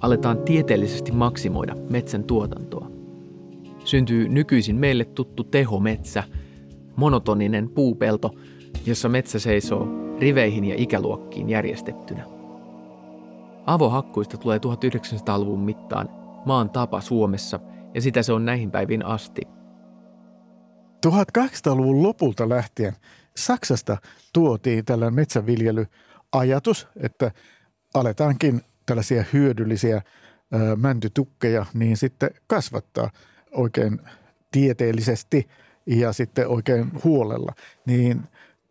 Aletaan 0.00 0.38
tieteellisesti 0.38 1.12
maksimoida 1.12 1.76
metsän 1.90 2.24
tuotantoa. 2.24 2.90
Syntyy 3.84 4.28
nykyisin 4.28 4.76
meille 4.76 5.04
tuttu 5.04 5.44
tehometsä, 5.44 6.24
monotoninen 6.96 7.68
puupelto, 7.68 8.30
jossa 8.86 9.08
metsä 9.08 9.38
seisoo 9.38 9.88
riveihin 10.18 10.64
ja 10.64 10.74
ikäluokkiin 10.78 11.50
järjestettynä. 11.50 12.24
Avohakkuista 13.66 14.36
tulee 14.36 14.58
1900-luvun 14.58 15.60
mittaan 15.60 16.08
maan 16.46 16.70
tapa 16.70 17.00
Suomessa 17.00 17.60
ja 17.94 18.00
sitä 18.00 18.22
se 18.22 18.32
on 18.32 18.44
näihin 18.44 18.70
päiviin 18.70 19.04
asti. 19.04 19.42
1800-luvun 21.06 22.02
lopulta 22.02 22.48
lähtien 22.48 22.96
Saksasta 23.36 23.96
tuotiin 24.32 24.84
tällainen 24.84 25.14
metsänviljelyajatus, 25.14 26.88
että 26.96 27.30
aletaankin 27.94 28.60
tällaisia 28.86 29.24
hyödyllisiä 29.32 30.02
mäntytukkeja 30.76 31.66
niin 31.74 31.96
sitten 31.96 32.30
kasvattaa 32.46 33.10
oikein 33.52 34.00
tieteellisesti 34.52 35.48
ja 35.86 36.12
sitten 36.12 36.48
oikein 36.48 36.90
huolella. 37.04 37.52
Niin 37.86 38.22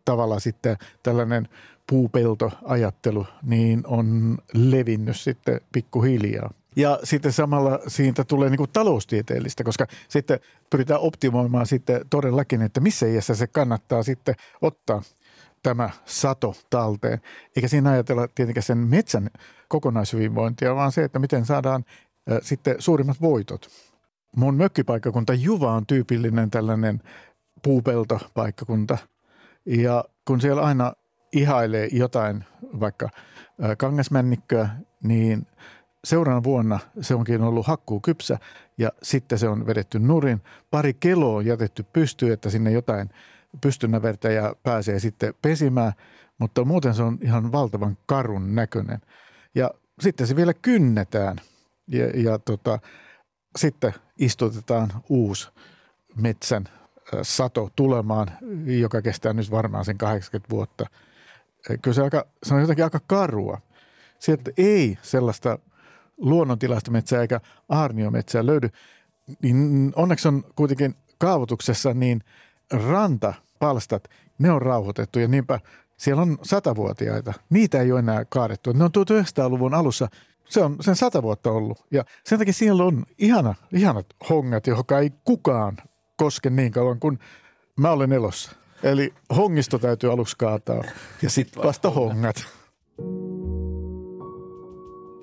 tavallaan 0.04 0.40
sitten 0.40 0.76
tällainen 1.02 1.48
puupeltoajattelu 1.86 3.26
niin 3.42 3.82
on 3.86 4.38
levinnyt 4.54 5.16
sitten 5.16 5.60
pikkuhiljaa. 5.72 6.50
Ja 6.76 6.98
sitten 7.04 7.32
samalla 7.32 7.78
siitä 7.86 8.24
tulee 8.24 8.50
niin 8.50 8.58
kuin 8.58 8.70
taloustieteellistä, 8.72 9.64
koska 9.64 9.86
sitten 10.08 10.40
pyritään 10.70 11.00
optimoimaan 11.00 11.66
sitten 11.66 12.00
todellakin, 12.10 12.62
että 12.62 12.80
missä 12.80 13.06
iässä 13.06 13.34
se 13.34 13.46
kannattaa 13.46 14.02
sitten 14.02 14.34
ottaa 14.62 15.02
tämä 15.62 15.90
sato 16.04 16.54
talteen. 16.70 17.20
Eikä 17.56 17.68
siinä 17.68 17.90
ajatella 17.90 18.28
tietenkään 18.34 18.62
sen 18.62 18.78
metsän 18.78 19.30
kokonaishyvinvointia, 19.68 20.74
vaan 20.74 20.92
se, 20.92 21.04
että 21.04 21.18
miten 21.18 21.46
saadaan 21.46 21.84
sitten 22.42 22.76
suurimmat 22.78 23.20
voitot. 23.20 23.68
Mun 24.36 24.54
mökkipaikkakunta 24.54 25.34
Juva 25.34 25.72
on 25.72 25.86
tyypillinen 25.86 26.50
tällainen 26.50 27.02
puupeltopaikkakunta. 27.62 28.98
Ja 29.66 30.04
kun 30.24 30.40
siellä 30.40 30.62
aina 30.62 30.92
ihailee 31.32 31.88
jotain, 31.92 32.44
vaikka 32.80 33.08
kangasmännikköä, 33.78 34.68
niin 35.02 35.46
seuraavana 36.04 36.44
vuonna 36.44 36.78
se 37.00 37.14
onkin 37.14 37.42
ollut 37.42 37.66
hakkuu 37.66 38.00
kypsä 38.00 38.38
ja 38.78 38.92
sitten 39.02 39.38
se 39.38 39.48
on 39.48 39.66
vedetty 39.66 39.98
nurin. 39.98 40.42
Pari 40.70 40.94
keloa 40.94 41.36
on 41.36 41.46
jätetty 41.46 41.82
pystyyn, 41.82 42.32
että 42.32 42.50
sinne 42.50 42.70
jotain 42.70 43.10
pystynnävertäjä 43.60 44.54
pääsee 44.62 44.98
sitten 44.98 45.34
pesimään, 45.42 45.92
mutta 46.38 46.64
muuten 46.64 46.94
se 46.94 47.02
on 47.02 47.18
ihan 47.22 47.52
valtavan 47.52 47.98
karun 48.06 48.54
näköinen. 48.54 49.00
Ja 49.54 49.70
sitten 50.00 50.26
se 50.26 50.36
vielä 50.36 50.54
kynnetään 50.54 51.36
ja, 51.86 52.06
ja 52.06 52.38
tota, 52.38 52.78
sitten 53.58 53.94
istutetaan 54.18 54.90
uusi 55.08 55.48
metsän 56.16 56.64
sato 57.22 57.70
tulemaan, 57.76 58.28
joka 58.66 59.02
kestää 59.02 59.32
nyt 59.32 59.50
varmaan 59.50 59.84
sen 59.84 59.98
80 59.98 60.50
vuotta. 60.50 60.86
Kyllä 61.82 61.94
se, 61.94 62.02
aika, 62.02 62.26
se 62.42 62.54
on 62.54 62.60
jotenkin 62.60 62.84
aika 62.84 63.00
karua. 63.06 63.60
Sieltä 64.18 64.50
ei 64.56 64.98
sellaista 65.02 65.58
luonnontilaista 66.20 66.90
metsää 66.90 67.22
eikä 67.22 67.40
aarniometsää 67.68 68.46
löydy, 68.46 68.68
niin 69.42 69.92
onneksi 69.96 70.28
on 70.28 70.44
kuitenkin 70.56 70.94
kaavoituksessa 71.18 71.94
niin 71.94 72.20
rantapalstat, 72.88 74.08
ne 74.38 74.50
on 74.50 74.62
rauhoitettu 74.62 75.18
ja 75.18 75.28
niinpä 75.28 75.60
siellä 75.96 76.22
on 76.22 76.38
satavuotiaita. 76.42 77.32
Niitä 77.50 77.80
ei 77.80 77.92
ole 77.92 77.98
enää 77.98 78.24
kaadettu. 78.24 78.72
Ne 78.72 78.84
on 78.84 78.90
1900-luvun 78.90 79.74
alussa, 79.74 80.08
se 80.48 80.62
on 80.62 80.76
sen 80.80 80.96
sata 80.96 81.22
vuotta 81.22 81.50
ollut. 81.50 81.84
Ja 81.90 82.04
sen 82.24 82.38
takia 82.38 82.52
siellä 82.52 82.84
on 82.84 83.04
ihana, 83.18 83.54
ihanat 83.72 84.06
hongat, 84.28 84.66
johon 84.66 84.84
ei 85.02 85.10
kukaan 85.24 85.76
koske 86.16 86.50
niin 86.50 86.72
kauan 86.72 87.00
kuin 87.00 87.18
mä 87.76 87.90
olen 87.90 88.12
elossa. 88.12 88.52
Eli 88.82 89.14
hongisto 89.36 89.78
täytyy 89.78 90.12
aluksi 90.12 90.36
kaataa 90.38 90.84
ja 91.22 91.30
sitten 91.30 91.62
vasta 91.62 91.90
hongat. 91.90 92.36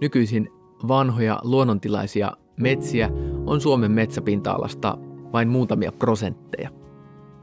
Nykyisin 0.01 0.49
vanhoja 0.87 1.39
luonnontilaisia 1.43 2.31
metsiä 2.57 3.09
on 3.45 3.61
Suomen 3.61 3.91
metsäpinta-alasta 3.91 4.97
vain 5.33 5.47
muutamia 5.47 5.91
prosentteja. 5.91 6.69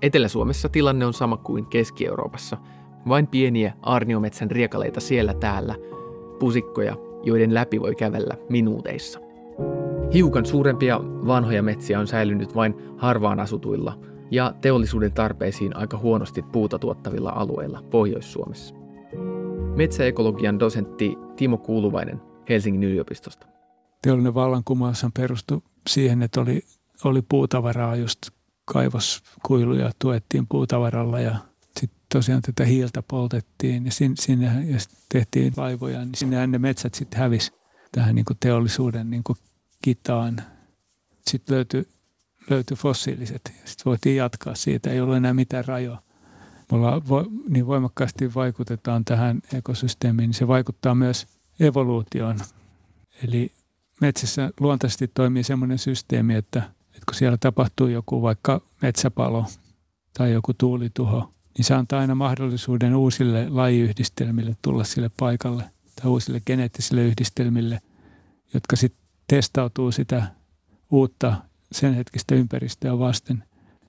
Etelä-Suomessa 0.03 0.69
tilanne 0.69 1.07
on 1.07 1.13
sama 1.13 1.37
kuin 1.37 1.67
Keski-Euroopassa. 1.67 2.57
Vain 3.09 3.27
pieniä 3.27 3.73
arniometsän 3.83 4.51
riekaleita 4.51 5.01
siellä 5.01 5.35
täällä, 5.35 5.75
pusikkoja, 6.39 6.97
joiden 7.23 7.55
läpi 7.55 7.81
voi 7.81 7.95
kävellä 7.95 8.35
minuuteissa. 8.49 9.21
Hiukan 10.15 10.47
suurempia 10.47 11.01
vanhoja 11.03 11.63
metsiä 11.63 12.01
on 12.01 12.07
säilynyt 12.07 12.55
vain 12.55 12.75
harvaan 12.97 13.41
asutuilla 13.41 13.99
ja 14.31 14.55
teollisuuden 14.61 15.13
tarpeisiin 15.13 15.77
aika 15.77 15.99
huonosti 15.99 16.43
puuta 16.43 16.79
tuottavilla 16.79 17.31
alueilla 17.31 17.83
Pohjois-Suomessa. 17.91 18.75
Metsäekologian 19.77 20.61
dosentti 20.61 21.19
Timo 21.37 21.59
Kuuluvainen 21.59 22.21
Helsingin 22.49 22.85
yliopistosta. 22.85 23.47
Teollinen 24.03 24.35
vallankumous 24.35 25.07
perustui 25.15 25.63
siihen, 25.89 26.23
että 26.23 26.41
oli, 26.41 26.63
oli 27.05 27.23
puutavaraa, 27.23 27.97
just 27.97 28.31
kaivoskuiluja 28.65 29.91
tuettiin 29.99 30.47
puutavaralla 30.49 31.21
ja 31.21 31.37
sitten 31.81 32.01
tosiaan 32.13 32.43
tätä 32.43 32.65
hiiltä 32.65 33.03
poltettiin 33.03 33.85
ja 33.85 33.93
sinne, 33.93 34.17
sinne 34.19 34.47
ja 34.67 34.79
tehtiin 35.13 35.53
laivoja, 35.57 36.05
niin 36.05 36.15
sinne 36.15 36.47
ne 36.47 36.59
metsät 36.59 36.95
sitten 36.95 37.21
hävisi 37.21 37.53
tähän 37.93 38.15
niin 38.15 38.25
kuin 38.25 38.37
teollisuuden 38.41 39.11
niin 39.11 39.25
kuin 39.25 39.39
kitaan. 39.83 40.43
Sitten 41.27 41.55
löytyi, 41.57 41.89
löytyi 42.51 42.77
fossiiliset 42.77 43.41
ja 43.47 43.53
sitten 43.69 43.85
voitiin 43.85 44.17
jatkaa 44.17 44.55
siitä, 44.55 44.91
ei 44.91 45.01
ollut 45.01 45.17
enää 45.17 45.35
mitään 45.35 45.65
rajoa. 45.65 46.03
Mulla 46.71 47.03
vo, 47.09 47.25
niin 47.49 47.67
voimakkaasti 47.67 48.35
vaikutetaan 48.35 49.05
tähän 49.05 49.41
ekosysteemiin, 49.55 50.29
niin 50.29 50.35
se 50.35 50.49
vaikuttaa 50.49 50.95
myös 50.95 51.27
evoluutioon. 51.61 52.39
Eli 53.29 53.53
metsässä 54.01 54.51
luontaisesti 54.61 55.09
toimii 55.09 55.43
sellainen 55.43 55.79
systeemi, 55.79 56.35
että, 56.35 56.59
että 56.87 57.03
kun 57.07 57.15
siellä 57.15 57.37
tapahtuu 57.37 57.87
joku 57.87 58.23
vaikka 58.23 58.61
metsäpalo 58.83 59.47
tai 60.19 60.33
joku 60.33 60.55
tuulituho, 60.55 61.35
niin 61.59 61.65
se 61.65 61.75
antaa 61.75 62.01
aina 62.01 62.15
mahdollisuuden 62.15 62.95
uusille 62.95 63.49
lajiyhdistelmille 63.49 64.57
tulla 64.63 64.85
sille 64.85 65.11
paikalle 65.19 65.65
tai 65.97 66.11
uusille 66.11 66.41
geneettisille 66.41 67.05
yhdistelmille, 67.05 67.81
jotka 68.55 68.77
sitten 68.77 69.05
testautuu 69.27 69.93
sitä 69.93 70.27
uutta 70.91 71.37
sen 71.73 71.95
hetkistä 71.95 72.35
ympäristöä 72.35 72.99
vasten. 72.99 73.45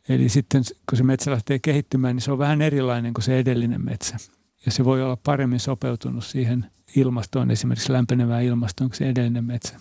Eli 0.10 0.30
sitten 0.30 0.63
kun 0.89 0.97
se 0.97 1.04
metsä 1.04 1.32
lähtee 1.32 1.60
kehittymään, 1.60 2.15
niin 2.15 2.21
se 2.21 2.32
on 2.32 2.38
vähän 2.38 2.62
erilainen 2.62 3.13
kuin 3.13 3.23
se 3.23 3.39
edellinen 3.39 3.86
metsä. 3.86 4.17
Ja 4.65 4.71
se 4.71 4.86
voi 4.86 5.04
olla 5.04 5.17
paremmin 5.23 5.60
sopeutunut 5.60 6.25
siihen 6.25 6.65
ilmastoon, 6.95 7.51
esimerkiksi 7.51 7.93
lämpenevään 7.93 8.43
ilmastoon 8.43 8.89
kuin 8.89 8.97
se 8.97 9.10
edellinen 9.10 9.43
metsä. 9.43 9.75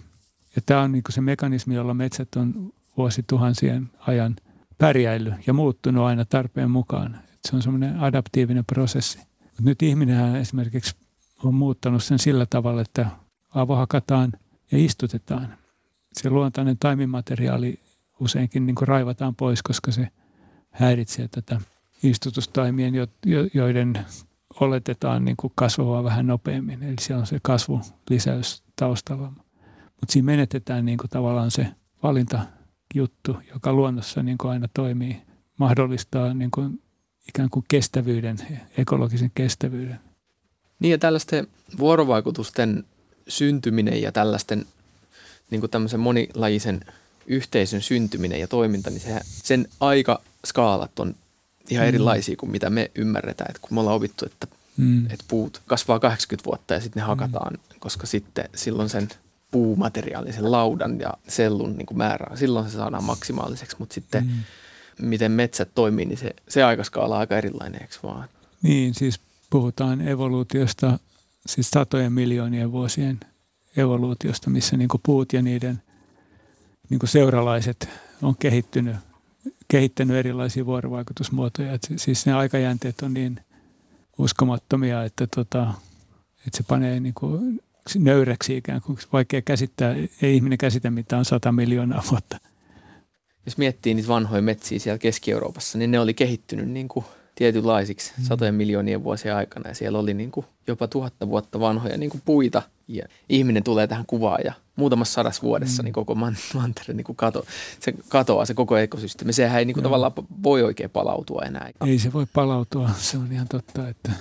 Ja 0.56 0.62
tämä 0.66 0.80
on 0.80 0.92
niin 0.92 1.02
se 1.08 1.20
mekanismi, 1.20 1.74
jolla 1.74 1.94
metsät 1.94 2.36
on 2.36 2.72
vuosituhansien 2.96 3.90
ajan 3.98 4.36
pärjäillyt 4.78 5.34
ja 5.46 5.52
muuttunut 5.52 6.04
aina 6.04 6.24
tarpeen 6.24 6.70
mukaan. 6.70 7.14
Et 7.14 7.38
se 7.48 7.56
on 7.56 7.62
semmoinen 7.62 7.98
adaptiivinen 8.00 8.64
prosessi. 8.64 9.18
Mut 9.18 9.64
nyt 9.64 9.82
ihminen 9.82 10.36
esimerkiksi 10.36 10.96
on 11.44 11.54
muuttanut 11.54 12.04
sen 12.04 12.18
sillä 12.18 12.46
tavalla, 12.46 12.80
että 12.80 13.06
avohakataan 13.54 14.32
ja 14.72 14.78
istutetaan. 14.78 15.54
Se 16.12 16.30
luontainen 16.30 16.78
taimimateriaali 16.80 17.80
useinkin 18.20 18.66
niin 18.66 18.76
raivataan 18.80 19.34
pois, 19.34 19.62
koska 19.62 19.92
se 19.92 20.08
häiritsee 20.70 21.28
tätä 21.28 21.60
istutustaimien, 22.02 22.94
joiden 23.54 24.06
oletetaan 24.60 25.24
niin 25.24 25.36
kuin 25.36 25.52
kasvavaa 25.56 26.04
vähän 26.04 26.26
nopeammin. 26.26 26.82
Eli 26.82 26.94
siellä 27.00 27.20
on 27.20 27.26
se 27.26 27.38
kasvulisäys 27.42 28.62
taustalla. 28.76 29.32
Mutta 30.00 30.12
siinä 30.12 30.26
menetetään 30.26 30.84
niin 30.84 30.98
kuin 30.98 31.10
tavallaan 31.10 31.50
se 31.50 31.66
valintajuttu, 32.02 33.36
joka 33.54 33.72
luonnossa 33.72 34.22
niin 34.22 34.38
kuin 34.38 34.50
aina 34.50 34.68
toimii, 34.74 35.22
mahdollistaa 35.58 36.34
niin 36.34 36.50
kuin 36.50 36.82
ikään 37.28 37.50
kuin 37.50 37.64
kestävyyden, 37.68 38.36
ekologisen 38.78 39.30
kestävyyden. 39.34 40.00
Niin 40.78 40.90
ja 40.90 40.98
tällaisten 40.98 41.46
vuorovaikutusten 41.78 42.84
syntyminen 43.28 44.02
ja 44.02 44.12
tällaisten 44.12 44.66
niin 45.50 45.60
kuin 45.60 45.70
tämmöisen 45.70 46.00
monilajisen 46.00 46.80
yhteisön 47.26 47.82
syntyminen 47.82 48.40
ja 48.40 48.48
toiminta, 48.48 48.90
niin 48.90 49.00
sehän, 49.00 49.22
sen 49.24 49.68
aikaskaalat 49.80 50.98
on 50.98 51.14
ihan 51.70 51.84
mm. 51.84 51.88
erilaisia 51.88 52.36
kuin 52.36 52.52
mitä 52.52 52.70
me 52.70 52.90
ymmärretään. 52.94 53.50
Että 53.50 53.60
kun 53.60 53.74
me 53.74 53.80
ollaan 53.80 53.96
opittu, 53.96 54.26
että, 54.26 54.46
mm. 54.76 55.04
että 55.04 55.24
puut 55.28 55.62
kasvaa 55.66 55.98
80 55.98 56.46
vuotta 56.46 56.74
ja 56.74 56.80
sitten 56.80 57.00
ne 57.00 57.06
hakataan, 57.06 57.52
mm. 57.52 57.78
koska 57.78 58.06
sitten 58.06 58.48
silloin 58.54 58.88
sen 58.88 59.08
puumateriaali, 59.50 60.32
sen 60.32 60.52
laudan 60.52 61.00
ja 61.00 61.14
sellun 61.28 61.76
niin 61.76 61.86
kuin 61.86 61.98
määrä, 61.98 62.36
silloin 62.36 62.70
se 62.70 62.76
saadaan 62.76 63.04
maksimaaliseksi, 63.04 63.76
mutta 63.78 63.94
sitten 63.94 64.24
mm. 64.26 65.06
miten 65.06 65.32
metsät 65.32 65.68
toimii, 65.74 66.04
niin 66.04 66.18
se, 66.18 66.34
se 66.48 66.62
aikaskaala 66.62 67.14
on 67.14 67.20
aika 67.20 67.36
erilainen, 67.36 67.82
eikö 67.82 67.94
vaan? 68.02 68.28
Niin, 68.62 68.94
siis 68.94 69.20
puhutaan 69.50 70.08
evoluutiosta, 70.08 70.98
siis 71.46 71.70
satojen 71.70 72.12
miljoonien 72.12 72.72
vuosien 72.72 73.20
evoluutiosta, 73.76 74.50
missä 74.50 74.76
niin 74.76 74.88
puut 75.02 75.32
ja 75.32 75.42
niiden 75.42 75.82
niin 76.90 77.00
seuralaiset 77.04 77.88
on 78.22 78.36
kehittynyt, 78.36 78.96
kehittänyt 79.68 80.16
erilaisia 80.16 80.66
vuorovaikutusmuotoja. 80.66 81.72
Et 81.72 81.88
siis 81.96 82.26
ne 82.26 82.32
aikajänteet 82.32 83.02
on 83.02 83.14
niin 83.14 83.40
uskomattomia, 84.18 85.04
että, 85.04 85.26
tota, 85.26 85.74
että 86.46 86.56
se 86.56 86.62
panee 86.68 87.00
niin 87.00 87.14
kuin 87.14 87.60
nöyräksi 87.94 88.56
ikään 88.56 88.80
kuin 88.82 88.98
vaikea 89.12 89.42
käsittää. 89.42 89.94
Ei 90.22 90.34
ihminen 90.34 90.58
käsitä 90.58 90.90
mitä 90.90 91.18
on 91.18 91.24
sata 91.24 91.52
miljoonaa 91.52 92.02
vuotta. 92.10 92.38
Jos 93.46 93.58
miettii 93.58 93.94
niitä 93.94 94.08
vanhoja 94.08 94.42
metsiä 94.42 94.78
siellä 94.78 94.98
Keski-Euroopassa, 94.98 95.78
niin 95.78 95.90
ne 95.90 96.00
oli 96.00 96.14
kehittynyt 96.14 96.68
niin 96.68 96.88
kuin– 96.88 97.04
tietynlaisiksi 97.34 98.12
mm. 98.18 98.24
satojen 98.24 98.54
miljoonien 98.54 99.04
vuosien 99.04 99.36
aikana. 99.36 99.68
Ja 99.68 99.74
siellä 99.74 99.98
oli 99.98 100.14
niin 100.14 100.30
kuin 100.30 100.46
jopa 100.66 100.88
tuhatta 100.88 101.28
vuotta 101.28 101.60
vanhoja 101.60 101.96
niin 101.96 102.10
kuin 102.10 102.22
puita. 102.24 102.62
Ja 102.88 103.06
ihminen 103.28 103.62
tulee 103.62 103.86
tähän 103.86 104.06
kuvaan 104.06 104.40
ja 104.44 104.52
muutamassa 104.76 105.14
sadassa 105.14 105.42
vuodessa 105.42 105.82
mm. 105.82 105.84
niin 105.84 105.92
koko 105.92 106.14
man- 106.14 106.36
mantere 106.54 106.94
niin 106.94 107.04
kuin 107.04 107.16
kato, 107.16 107.44
se 107.80 107.94
katoaa 108.08 108.44
se 108.44 108.54
koko 108.54 108.76
ekosysteemi. 108.76 109.32
Sehän 109.32 109.58
ei 109.58 109.64
niin 109.64 109.74
kuin 109.74 109.84
tavallaan 109.84 110.12
voi 110.42 110.62
oikein 110.62 110.90
palautua 110.90 111.42
enää. 111.46 111.70
Ei 111.86 111.98
se 111.98 112.12
voi 112.12 112.26
palautua, 112.32 112.90
se 112.98 113.18
on 113.18 113.32
ihan 113.32 113.48
totta, 113.48 113.88
että 113.88 114.12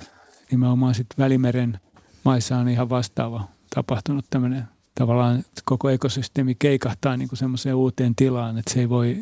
nimenomaan 0.50 0.94
sitten 0.94 1.24
Välimeren 1.24 1.80
maissa 2.24 2.56
on 2.56 2.68
ihan 2.68 2.90
vastaava 2.90 3.48
tapahtunut 3.74 4.24
tämmöinen 4.30 4.64
tavallaan 4.94 5.44
koko 5.64 5.90
ekosysteemi 5.90 6.54
keikahtaa 6.54 7.16
niin 7.16 7.28
kuin 7.28 7.38
semmoiseen 7.38 7.74
uuteen 7.74 8.14
tilaan, 8.14 8.58
että 8.58 8.72
se 8.74 8.80
ei 8.80 8.88
voi, 8.88 9.18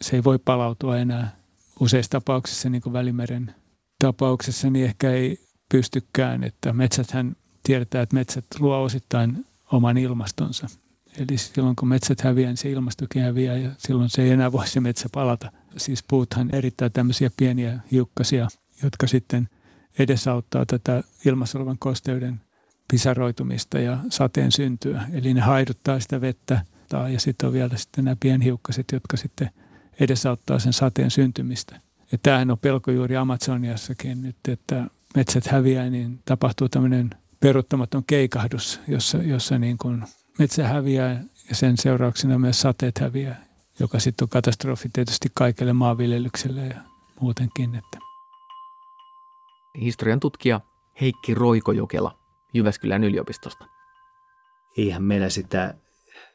se 0.00 0.16
ei 0.16 0.24
voi 0.24 0.38
palautua 0.38 0.98
enää 0.98 1.41
useissa 1.82 2.10
tapauksissa, 2.10 2.70
niin 2.70 2.82
kuin 2.82 2.92
Välimeren 2.92 3.54
tapauksessa, 3.98 4.70
niin 4.70 4.84
ehkä 4.84 5.10
ei 5.10 5.38
pystykään, 5.68 6.44
että 6.44 6.72
metsäthän 6.72 7.36
tiedetään, 7.62 8.02
että 8.02 8.14
metsät 8.14 8.44
luo 8.58 8.82
osittain 8.82 9.46
oman 9.72 9.98
ilmastonsa. 9.98 10.66
Eli 11.18 11.38
silloin 11.38 11.76
kun 11.76 11.88
metsät 11.88 12.20
häviää, 12.20 12.50
niin 12.50 12.56
se 12.56 12.70
ilmastokin 12.70 13.22
häviää 13.22 13.56
ja 13.56 13.70
silloin 13.78 14.10
se 14.10 14.22
ei 14.22 14.30
enää 14.30 14.52
voi 14.52 14.66
se 14.66 14.80
metsä 14.80 15.08
palata. 15.12 15.52
Siis 15.76 16.04
puuthan 16.08 16.54
erittää 16.54 16.90
tämmöisiä 16.90 17.30
pieniä 17.36 17.78
hiukkasia, 17.92 18.48
jotka 18.82 19.06
sitten 19.06 19.48
edesauttaa 19.98 20.66
tätä 20.66 21.02
ilmassa 21.24 21.58
olevan 21.58 21.78
kosteuden 21.78 22.40
pisaroitumista 22.90 23.78
ja 23.78 23.98
sateen 24.10 24.52
syntyä. 24.52 25.02
Eli 25.12 25.34
ne 25.34 25.40
haiduttaa 25.40 26.00
sitä 26.00 26.20
vettä 26.20 26.60
ja 27.12 27.20
sitten 27.20 27.46
on 27.46 27.52
vielä 27.52 27.76
sitten 27.76 28.04
nämä 28.04 28.16
pienhiukkaset, 28.20 28.86
jotka 28.92 29.16
sitten– 29.16 29.50
edesauttaa 30.02 30.58
sen 30.58 30.72
sateen 30.72 31.10
syntymistä. 31.10 31.80
Ja 32.12 32.18
tämähän 32.22 32.50
on 32.50 32.58
pelko 32.58 32.90
juuri 32.90 33.16
Amazoniassakin 33.16 34.22
nyt, 34.22 34.36
että 34.48 34.86
metsät 35.14 35.46
häviää, 35.46 35.90
niin 35.90 36.20
tapahtuu 36.24 36.68
tämmöinen 36.68 37.10
peruuttamaton 37.40 38.04
keikahdus, 38.04 38.80
jossa, 38.88 39.18
jossa 39.18 39.58
niin 39.58 39.78
kuin 39.78 40.04
metsä 40.38 40.68
häviää 40.68 41.24
ja 41.48 41.54
sen 41.54 41.76
seurauksena 41.76 42.38
myös 42.38 42.60
sateet 42.60 42.98
häviää, 42.98 43.44
joka 43.80 43.98
sitten 43.98 44.24
on 44.24 44.28
katastrofi 44.28 44.88
tietysti 44.92 45.28
kaikelle 45.34 45.72
maanviljelykselle 45.72 46.66
ja 46.66 46.80
muutenkin. 47.20 47.74
Että. 47.74 47.98
Historian 49.80 50.20
tutkija 50.20 50.60
Heikki 51.00 51.34
Roikojokela 51.34 52.18
Jyväskylän 52.54 53.04
yliopistosta. 53.04 53.64
Eihän 54.76 55.02
meillä 55.02 55.28
sitä 55.28 55.74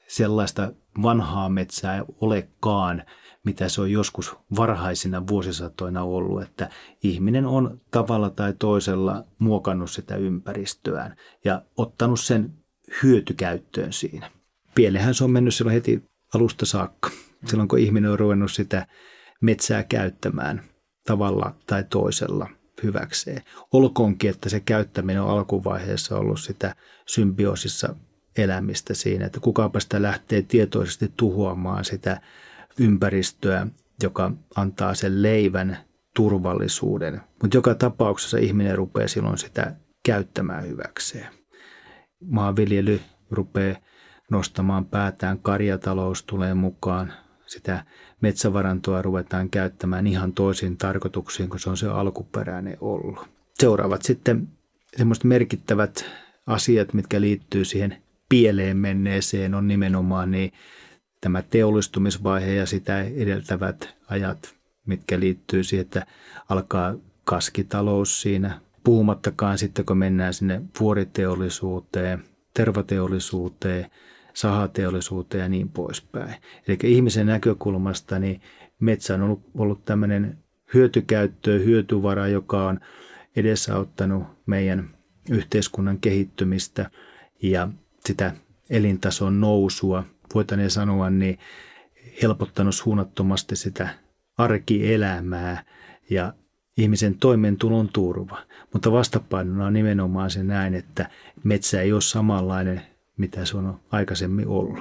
sellaista 0.07 0.71
vanhaa 1.01 1.49
metsää 1.49 2.05
olekaan, 2.21 3.03
mitä 3.47 3.69
se 3.69 3.81
on 3.81 3.91
joskus 3.91 4.35
varhaisina 4.55 5.27
vuosisatoina 5.27 6.03
ollut, 6.03 6.41
että 6.41 6.69
ihminen 7.03 7.45
on 7.45 7.81
tavalla 7.91 8.29
tai 8.29 8.53
toisella 8.59 9.23
muokannut 9.39 9.91
sitä 9.91 10.15
ympäristöään 10.15 11.15
ja 11.45 11.61
ottanut 11.77 12.19
sen 12.19 12.53
hyötykäyttöön 13.03 13.93
siinä. 13.93 14.31
Pielehän 14.75 15.13
se 15.13 15.23
on 15.23 15.31
mennyt 15.31 15.55
silloin 15.55 15.73
heti 15.73 16.03
alusta 16.33 16.65
saakka, 16.65 17.09
silloin 17.45 17.67
kun 17.67 17.79
ihminen 17.79 18.11
on 18.11 18.19
ruvennut 18.19 18.51
sitä 18.51 18.87
metsää 19.41 19.83
käyttämään 19.83 20.63
tavalla 21.05 21.55
tai 21.65 21.83
toisella 21.89 22.49
hyväkseen. 22.83 23.41
Olkoonkin, 23.73 24.29
että 24.29 24.49
se 24.49 24.59
käyttäminen 24.59 25.21
on 25.21 25.29
alkuvaiheessa 25.29 26.17
ollut 26.17 26.39
sitä 26.39 26.75
symbioosissa 27.05 27.95
elämistä 28.37 28.93
siinä, 28.93 29.25
että 29.25 29.39
kukaapa 29.39 29.79
sitä 29.79 30.01
lähtee 30.01 30.41
tietoisesti 30.41 31.11
tuhoamaan 31.17 31.85
sitä 31.85 32.21
ympäristöä, 32.79 33.67
joka 34.03 34.31
antaa 34.55 34.93
sen 34.93 35.23
leivän 35.23 35.77
turvallisuuden. 36.15 37.21
Mutta 37.41 37.57
joka 37.57 37.75
tapauksessa 37.75 38.37
ihminen 38.37 38.77
rupeaa 38.77 39.07
silloin 39.07 39.37
sitä 39.37 39.75
käyttämään 40.05 40.67
hyväkseen. 40.67 41.27
Maanviljely 42.25 43.01
rupeaa 43.31 43.77
nostamaan 44.31 44.85
päätään, 44.85 45.39
karjatalous 45.39 46.23
tulee 46.23 46.53
mukaan, 46.53 47.13
sitä 47.45 47.85
metsävarantoa 48.21 49.01
ruvetaan 49.01 49.49
käyttämään 49.49 50.07
ihan 50.07 50.33
toisiin 50.33 50.77
tarkoituksiin 50.77 51.49
kuin 51.49 51.59
se 51.59 51.69
on 51.69 51.77
se 51.77 51.87
alkuperäinen 51.87 52.77
ollut. 52.81 53.19
Seuraavat 53.53 54.01
sitten 54.01 54.47
semmoiset 54.97 55.23
merkittävät 55.23 56.05
asiat, 56.47 56.93
mitkä 56.93 57.21
liittyy 57.21 57.65
siihen 57.65 58.03
pieleen 58.29 58.77
menneeseen, 58.77 59.53
on 59.53 59.67
nimenomaan 59.67 60.31
niin 60.31 60.51
tämä 61.21 61.41
teollistumisvaihe 61.41 62.53
ja 62.53 62.65
sitä 62.65 63.01
edeltävät 63.01 63.95
ajat, 64.09 64.55
mitkä 64.85 65.19
liittyy 65.19 65.63
siihen, 65.63 65.85
että 65.85 66.05
alkaa 66.49 66.95
kaskitalous 67.23 68.21
siinä. 68.21 68.59
Puhumattakaan 68.83 69.57
sitten, 69.57 69.85
kun 69.85 69.97
mennään 69.97 70.33
sinne 70.33 70.61
vuoriteollisuuteen, 70.79 72.23
tervateollisuuteen, 72.53 73.91
sahateollisuuteen 74.33 75.41
ja 75.41 75.49
niin 75.49 75.69
poispäin. 75.69 76.35
Eli 76.67 76.77
ihmisen 76.83 77.27
näkökulmasta 77.27 78.19
niin 78.19 78.41
metsä 78.79 79.13
on 79.13 79.21
ollut, 79.21 79.41
ollut 79.57 79.85
tämmöinen 79.85 80.37
hyötykäyttö, 80.73 81.59
hyötyvara, 81.59 82.27
joka 82.27 82.67
on 82.67 82.79
edesauttanut 83.35 84.23
meidän 84.45 84.89
yhteiskunnan 85.29 85.99
kehittymistä 85.99 86.89
ja 87.41 87.69
sitä 88.05 88.33
elintason 88.69 89.41
nousua– 89.41 90.03
voitaneen 90.35 90.71
sanoa, 90.71 91.09
niin 91.09 91.39
helpottanut 92.21 92.75
suunnattomasti 92.75 93.55
sitä 93.55 93.89
arkielämää 94.37 95.63
ja 96.09 96.33
ihmisen 96.77 97.15
toimeentulon 97.15 97.89
turva. 97.93 98.37
Mutta 98.73 98.91
vastapainona 98.91 99.65
on 99.65 99.73
nimenomaan 99.73 100.29
se 100.29 100.43
näin, 100.43 100.73
että 100.73 101.09
metsä 101.43 101.81
ei 101.81 101.93
ole 101.93 102.01
samanlainen, 102.01 102.81
mitä 103.17 103.45
se 103.45 103.57
on 103.57 103.79
aikaisemmin 103.91 104.47
ollut. 104.47 104.79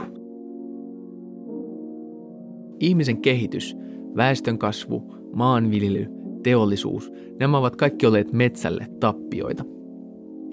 Ihmisen 2.81 3.23
kehitys 3.23 3.77
väestönkasvu, 4.17 5.15
maanviljely, 5.35 6.07
teollisuus, 6.43 7.13
nämä 7.41 7.59
ovat 7.59 7.77
kaikki 7.77 8.07
olleet 8.07 8.33
metsälle 8.33 8.87
tappioita. 9.01 9.65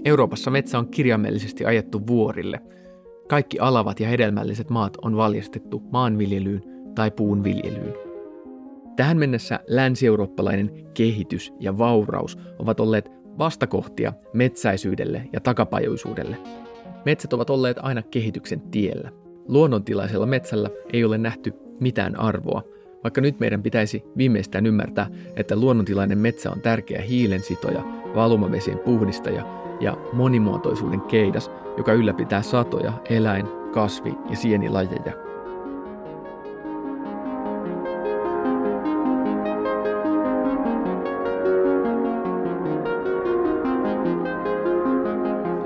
Euroopassa 0.05 0.51
metsä 0.51 0.79
on 0.79 0.87
kirjaimellisesti 0.87 1.65
ajettu 1.65 2.07
vuorille. 2.07 2.61
Kaikki 3.27 3.59
alavat 3.59 3.99
ja 3.99 4.07
hedelmälliset 4.07 4.69
maat 4.69 4.97
on 5.01 5.17
valjastettu 5.17 5.83
maanviljelyyn 5.91 6.63
tai 6.95 7.11
puunviljelyyn. 7.11 7.93
Tähän 8.95 9.17
mennessä 9.17 9.59
länsi-eurooppalainen 9.67 10.71
kehitys 10.93 11.53
ja 11.59 11.77
vauraus 11.77 12.37
ovat 12.59 12.79
olleet 12.79 13.11
vastakohtia 13.37 14.13
metsäisyydelle 14.33 15.29
ja 15.33 15.39
takapajuisuudelle. 15.39 16.37
Metsät 17.05 17.33
ovat 17.33 17.49
olleet 17.49 17.77
aina 17.81 18.01
kehityksen 18.01 18.61
tiellä. 18.61 19.11
Luonnontilaisella 19.47 20.25
metsällä 20.25 20.69
ei 20.93 21.03
ole 21.03 21.17
nähty 21.17 21.53
mitään 21.79 22.19
arvoa, 22.19 22.63
vaikka 23.03 23.21
nyt 23.21 23.39
meidän 23.39 23.63
pitäisi 23.63 24.03
viimeistään 24.17 24.65
ymmärtää, 24.65 25.07
että 25.35 25.55
luonnontilainen 25.55 26.17
metsä 26.17 26.51
on 26.51 26.61
tärkeä 26.61 27.01
hiilensitoja, 27.01 27.83
valumavesien 28.15 28.79
puhdistaja 28.79 29.45
ja 29.79 29.97
monimuotoisuuden 30.13 31.01
keidas, 31.01 31.51
joka 31.77 31.93
ylläpitää 31.93 32.41
satoja 32.41 32.93
eläin-, 33.09 33.49
kasvi- 33.71 34.17
ja 34.29 34.35
sienilajeja. 34.35 35.33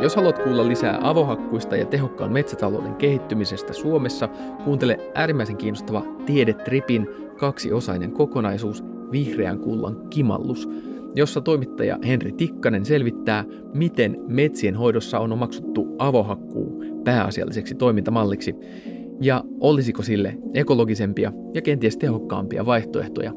Jos 0.01 0.15
haluat 0.15 0.39
kuulla 0.39 0.67
lisää 0.67 0.99
avohakkuista 1.01 1.75
ja 1.75 1.85
tehokkaan 1.85 2.33
metsätalouden 2.33 2.95
kehittymisestä 2.95 3.73
Suomessa, 3.73 4.29
kuuntele 4.63 4.99
äärimmäisen 5.15 5.57
kiinnostava 5.57 6.03
Tiedetripin 6.25 7.26
kaksiosainen 7.37 8.11
kokonaisuus 8.11 8.83
Vihreän 9.11 9.59
kullan 9.59 10.07
kimallus, 10.09 10.69
jossa 11.15 11.41
toimittaja 11.41 11.99
Henri 12.07 12.31
Tikkanen 12.31 12.85
selvittää, 12.85 13.45
miten 13.73 14.17
metsien 14.27 14.75
hoidossa 14.75 15.19
on 15.19 15.31
omaksuttu 15.31 15.95
avohakkuu 15.99 16.83
pääasialliseksi 17.03 17.75
toimintamalliksi 17.75 18.55
ja 19.21 19.43
olisiko 19.59 20.03
sille 20.03 20.37
ekologisempia 20.53 21.31
ja 21.53 21.61
kenties 21.61 21.97
tehokkaampia 21.97 22.65
vaihtoehtoja. 22.65 23.33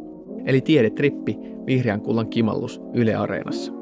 Eli 0.47 0.61
Tiedetrippi 0.61 1.39
Vihreän 1.67 2.01
kullan 2.01 2.29
kimallus 2.29 2.81
Yle 2.95 3.15
Areenassa. 3.15 3.80